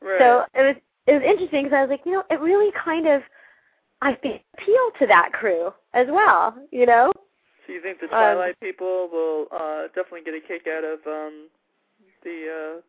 [0.00, 0.18] right.
[0.18, 3.06] So it was it was interesting because I was like, you know, it really kind
[3.06, 3.22] of
[4.02, 7.12] I think appeal to that crew as well, you know.
[7.66, 10.98] so you think the um, Twilight people will uh definitely get a kick out of
[11.06, 11.48] um
[12.24, 12.80] the uh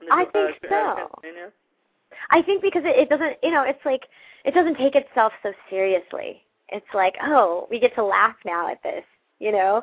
[0.00, 1.10] the, I uh, think uh, so.
[2.30, 4.02] I think because it, it doesn't, you know, it's like
[4.44, 6.42] it doesn't take itself so seriously.
[6.70, 9.04] It's like, oh, we get to laugh now at this,
[9.38, 9.82] you know.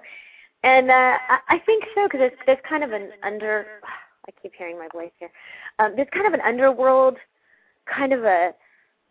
[0.64, 3.66] And uh, I, I think so because there's there's kind of an under.
[4.28, 5.30] I keep hearing my voice here.
[5.78, 7.18] Um, there's kind of an underworld,
[7.86, 8.56] kind of a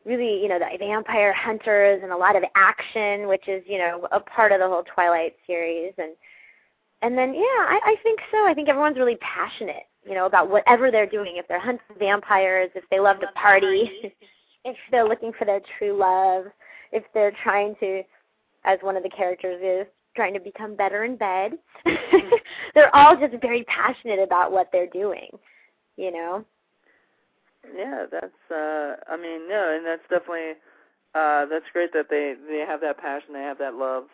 [0.04, 4.08] really, you know, the vampire hunters and a lot of action, which is, you know,
[4.10, 5.92] a part of the whole Twilight series.
[5.98, 6.12] And
[7.02, 8.46] and then, yeah, I, I think so.
[8.46, 11.34] I think everyone's really passionate, you know, about whatever they're doing.
[11.36, 13.90] If they're hunting vampires, if they love to party,
[14.64, 16.46] if they're looking for their true love,
[16.92, 18.02] if they're trying to,
[18.64, 21.52] as one of the characters is, trying to become better in bed.
[22.74, 25.28] they're all just very passionate about what they're doing,
[25.96, 26.44] you know.
[27.76, 30.52] Yeah, that's uh I mean, no, and that's definitely
[31.14, 34.04] uh that's great that they they have that passion, they have that love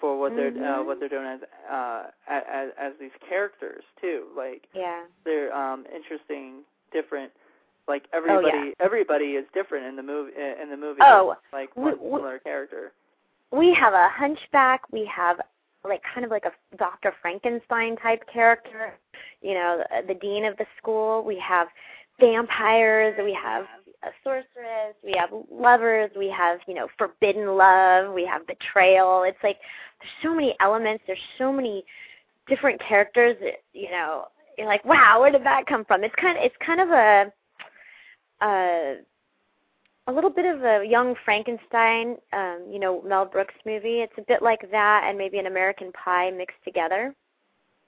[0.00, 0.60] for what mm-hmm.
[0.60, 1.40] they're uh what they're doing as
[1.70, 4.24] uh as as these characters too.
[4.36, 5.04] Like yeah.
[5.24, 7.32] they're um interesting, different
[7.86, 8.72] like everybody oh, yeah.
[8.80, 11.00] everybody is different in the movie in the movie.
[11.02, 12.92] Oh, like we, one similar character.
[13.50, 15.40] We have a hunchback, we have
[15.84, 17.14] like kind of like a Dr.
[17.22, 18.94] Frankenstein type character,
[19.40, 21.24] you know, the, the dean of the school.
[21.24, 21.68] We have
[22.20, 23.64] vampires, we have
[24.04, 29.24] a sorceress, we have lovers, we have, you know, forbidden love, we have betrayal.
[29.24, 29.58] It's like
[30.00, 31.84] there's so many elements, there's so many
[32.46, 34.26] different characters that, you know,
[34.56, 36.04] you're like, wow, where did that come from?
[36.04, 37.32] It's kind of it's kind of a
[38.40, 39.02] uh
[40.08, 44.00] a little bit of a young Frankenstein, um, you know, Mel Brooks movie.
[44.00, 47.14] It's a bit like that and maybe an American Pie mixed together.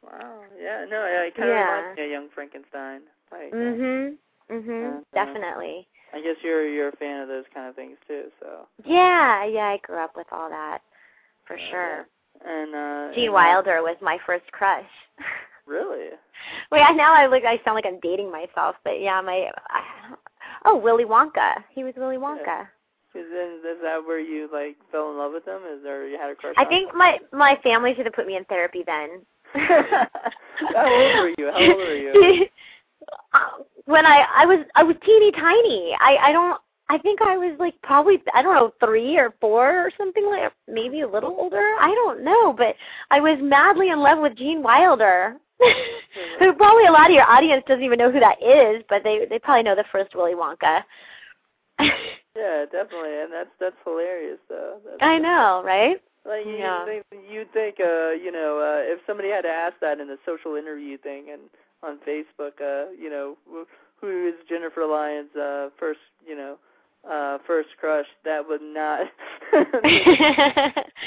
[0.02, 0.42] Wow.
[0.60, 0.84] Yeah.
[0.90, 1.06] No.
[1.06, 1.22] Yeah.
[1.22, 1.72] It kind of yeah.
[1.72, 3.00] reminds me of Young Frankenstein.
[3.32, 4.16] Like, mhm.
[4.50, 4.98] Mhm.
[4.98, 5.88] uh, Definitely.
[6.12, 8.24] I guess you're you're a fan of those kind of things too.
[8.40, 8.66] So.
[8.84, 9.44] Yeah.
[9.44, 9.66] Yeah.
[9.66, 10.80] I grew up with all that,
[11.46, 12.06] for Yeah, sure.
[12.44, 14.84] And uh Gene and, uh, Wilder was my first crush.
[15.66, 16.08] Really?
[16.72, 19.82] Wait, I now I look I sound like I'm dating myself, but yeah, my I,
[20.64, 21.62] oh Willy Wonka.
[21.72, 22.66] He was Willy Wonka.
[23.14, 25.60] Is, is, is that where you like fell in love with him?
[25.72, 26.54] Is there you had a crush?
[26.56, 26.98] I think him?
[26.98, 29.22] my my family should have put me in therapy then.
[29.54, 31.50] How old were you?
[31.50, 32.46] How old were you?
[33.86, 35.96] when I I was I was teeny tiny.
[36.00, 39.86] I I don't I think I was like probably I don't know three or four
[39.86, 41.74] or something like maybe a little older.
[41.80, 42.74] I don't know, but
[43.10, 45.36] I was madly in love with Gene Wilder.
[46.38, 49.26] who probably a lot of your audience doesn't even know who that is, but they
[49.28, 50.82] they probably know the first Willy Wonka.
[51.80, 54.78] yeah, definitely, and that's that's hilarious though.
[54.84, 56.00] That's, I know, right?
[56.26, 56.84] Like you Yeah.
[56.84, 60.16] think you'd think uh, you know, uh if somebody had to ask that in a
[60.24, 61.42] social interview thing and
[61.82, 63.66] on Facebook, uh, you know, wh-
[64.00, 66.56] who is Jennifer Lyons uh first, you know,
[67.10, 69.06] uh first crush, that was not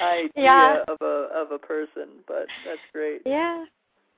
[0.01, 0.83] idea yeah.
[0.87, 3.21] of a of a person, but that's great.
[3.25, 3.65] Yeah.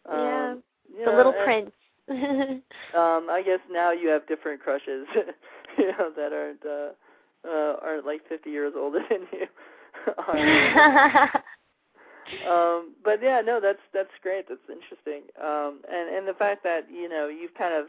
[0.07, 0.51] Yeah.
[0.51, 0.63] Um,
[0.97, 1.71] you The Little and, Prince.
[2.95, 5.07] Um, I guess now you have different crushes,
[5.77, 6.91] you know, that aren't uh,
[7.47, 9.47] uh aren't like fifty years older than you.
[10.27, 11.43] Are.
[12.49, 14.47] Um, but yeah, no, that's that's great.
[14.47, 15.23] That's interesting.
[15.41, 17.87] Um, and and the fact that you know you've kind of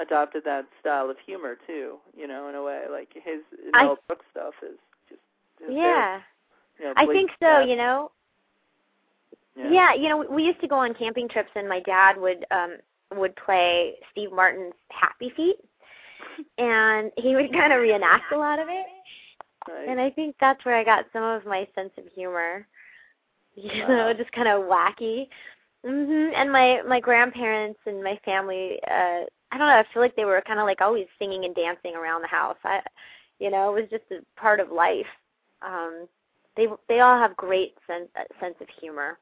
[0.00, 1.96] adopted that style of humor too.
[2.16, 3.40] You know, in a way, like his
[3.74, 4.78] I- Mel Brooks stuff is
[5.08, 5.20] just
[5.60, 6.20] is very, yeah.
[6.78, 8.10] you know, I think so, you know.
[9.56, 9.70] Yeah.
[9.70, 12.76] Yeah, you know, we used to go on camping trips and my dad would um
[13.14, 15.56] would play Steve Martin's Happy Feet
[16.58, 18.86] and he would kind of reenact a lot of it.
[19.88, 22.66] And I think that's where I got some of my sense of humor.
[23.56, 25.28] You know, just kind of wacky.
[25.84, 26.32] Mhm.
[26.34, 30.24] And my my grandparents and my family uh I don't know, I feel like they
[30.24, 32.56] were kind of like always singing and dancing around the house.
[32.64, 32.80] I
[33.38, 35.06] you know, it was just a part of life.
[35.62, 36.08] Um
[36.56, 39.18] they they all have great sense uh, sense of humor.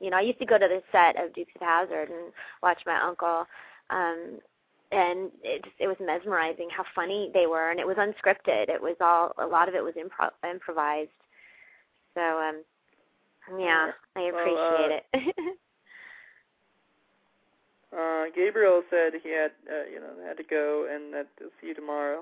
[0.00, 2.32] You know, I used to go to the set of Dukes of Hazzard and
[2.62, 3.46] watch my uncle
[3.90, 4.38] um
[4.92, 8.68] and it just, it was mesmerizing how funny they were and it was unscripted.
[8.68, 11.10] It was all a lot of it was impro- improvised.
[12.14, 12.62] So um
[13.58, 15.34] yeah, I Well, appreciate uh, it.
[17.90, 21.68] Uh, Gabriel said he had, uh, you know, had to go and that he'll see
[21.68, 22.20] you tomorrow.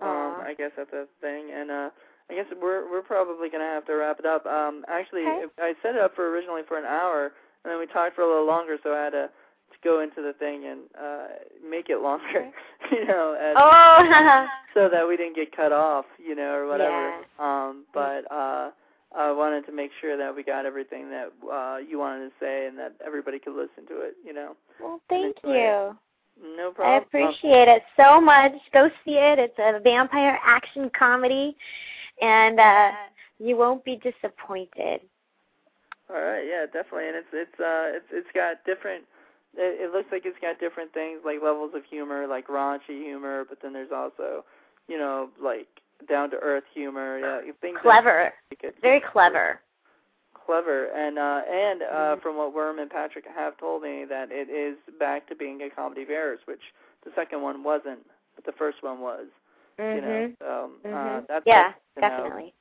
[0.00, 0.40] Um.
[0.44, 1.88] I guess at the thing, and uh,
[2.30, 4.44] I guess we're we're probably gonna have to wrap it up.
[4.46, 5.46] Um, actually, Okay.
[5.58, 7.32] I set it up for originally for an hour,
[7.64, 10.20] and then we talked for a little longer, so I had to, to go into
[10.22, 11.26] the thing and uh,
[11.68, 12.50] make it longer,
[12.90, 17.10] you know, as, oh, so that we didn't get cut off, you know, or whatever.
[17.10, 17.22] Yeah.
[17.38, 18.70] Um, but uh,
[19.16, 22.66] I wanted to make sure that we got everything that uh, you wanted to say
[22.66, 24.56] and that everybody could listen to it, you know.
[24.80, 25.62] well, thank enjoy it.
[25.62, 25.96] you.
[26.56, 26.94] No problem.
[26.94, 28.52] I appreciate it so much.
[28.72, 29.38] Go see it.
[29.38, 31.56] It's a vampire action comedy,
[32.20, 32.90] and uh
[33.38, 35.00] you won't be disappointed.
[36.08, 39.04] All right, yeah, definitely, and it's it's uh it's it's got different.
[39.54, 43.44] It, it looks like it's got different things like levels of humor, like raunchy humor,
[43.46, 44.44] but then there's also,
[44.88, 45.68] you know, like
[46.08, 47.18] down to earth humor.
[47.18, 48.32] Yeah, things that Clever, make
[48.62, 49.60] it very clever.
[50.46, 51.86] clever, and uh and uh
[52.16, 52.22] Mhm.
[52.22, 55.70] from what Worm and Patrick have told me that it is back to being a
[55.70, 56.60] comedy of errors, which
[57.04, 59.26] the second one wasn't, but the first one was.
[59.78, 59.96] Mm-hmm.
[59.96, 60.94] You know, so mm-hmm.
[60.94, 62.44] uh, that's yeah, nice definitely.
[62.44, 62.52] Know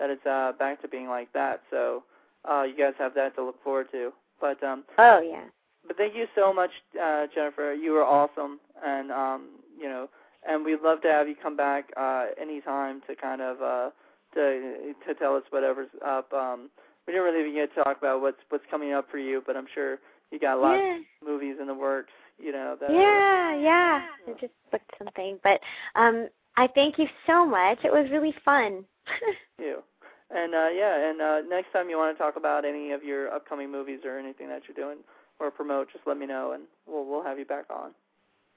[0.00, 1.62] that it's uh, back to being like that.
[1.70, 2.02] So
[2.50, 4.12] uh, you guys have that to look forward to.
[4.40, 5.44] But um, oh yeah.
[5.86, 6.70] But thank you so much,
[7.00, 7.72] uh, Jennifer.
[7.72, 9.48] You were awesome, and um,
[9.78, 10.08] you know,
[10.48, 13.90] and we'd love to have you come back uh, anytime to kind of uh,
[14.34, 16.32] to to tell us whatever's up.
[16.32, 16.70] Um,
[17.06, 19.56] we didn't really even get to talk about what's what's coming up for you, but
[19.56, 19.98] I'm sure
[20.30, 20.98] you got lots yeah.
[20.98, 22.12] of movies in the works.
[22.38, 22.90] You know that.
[22.90, 24.02] Yeah, yeah.
[24.26, 25.60] I just booked something, but
[25.94, 27.78] um, I thank you so much.
[27.84, 28.84] It was really fun.
[29.58, 29.82] you.
[30.30, 33.32] And uh yeah, and uh next time you want to talk about any of your
[33.32, 34.98] upcoming movies or anything that you're doing
[35.40, 37.90] or promote, just let me know and we'll we'll have you back on.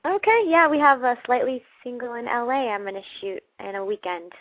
[0.05, 4.33] Okay, yeah, we have a slightly single in LA I'm gonna shoot in a weekend.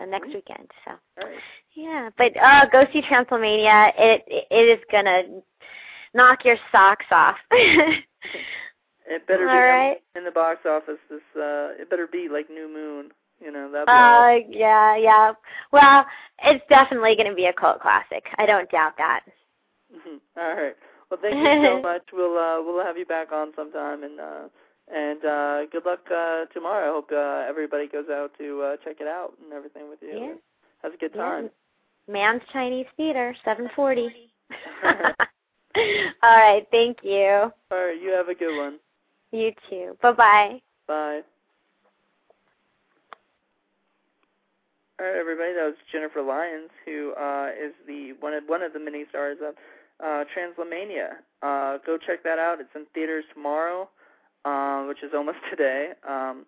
[0.00, 0.34] Uh, next Mm-hmm.
[0.34, 0.92] weekend, so
[1.22, 1.38] Right.
[1.74, 2.10] yeah.
[2.18, 3.92] But uh go see Transylmania.
[3.98, 5.22] It it is gonna
[6.14, 7.36] knock your socks off.
[9.08, 9.96] It better All be right.
[10.16, 13.10] in the box office this uh it better be like New Moon,
[13.40, 15.32] you know, that Uh, yeah, yeah.
[15.72, 16.04] Well,
[16.42, 18.24] it's definitely going to be a cult classic.
[18.38, 19.20] I don't doubt that.
[20.36, 20.74] All right.
[21.10, 22.02] Well, thank you so much.
[22.12, 24.48] We'll uh we'll have you back on sometime and uh
[24.92, 26.90] and uh good luck uh tomorrow.
[26.90, 30.18] I hope uh everybody goes out to uh check it out and everything with you.
[30.18, 30.34] Yeah.
[30.82, 31.22] Has a good Yeah.
[31.22, 31.50] time.
[32.08, 34.30] Mann's Chinese Theater, 740.
[36.22, 37.50] All right, thank you.
[37.70, 38.78] All right, you have a good one.
[39.32, 39.96] You too.
[40.00, 40.60] Bye-bye.
[40.86, 41.20] Bye.
[44.98, 45.52] All right, everybody.
[45.52, 49.36] That was Jennifer Lyons, who uh, is the one of one of the mini stars
[49.46, 49.54] of
[50.02, 51.18] uh, Transylmania.
[51.42, 52.60] Uh, go check that out.
[52.60, 53.90] It's in theaters tomorrow,
[54.46, 55.90] uh, which is almost today.
[56.08, 56.46] Um,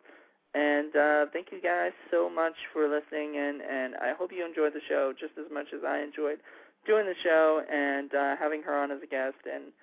[0.54, 4.72] and uh, thank you guys so much for listening, and and I hope you enjoyed
[4.72, 6.38] the show just as much as I enjoyed
[6.86, 9.36] doing the show and uh, having her on as a guest.
[9.44, 9.74] And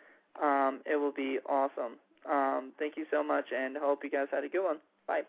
[0.42, 2.02] um, it will be awesome.
[2.26, 4.78] Um, thank you so much, and hope you guys had a good one.
[5.08, 5.22] Bye.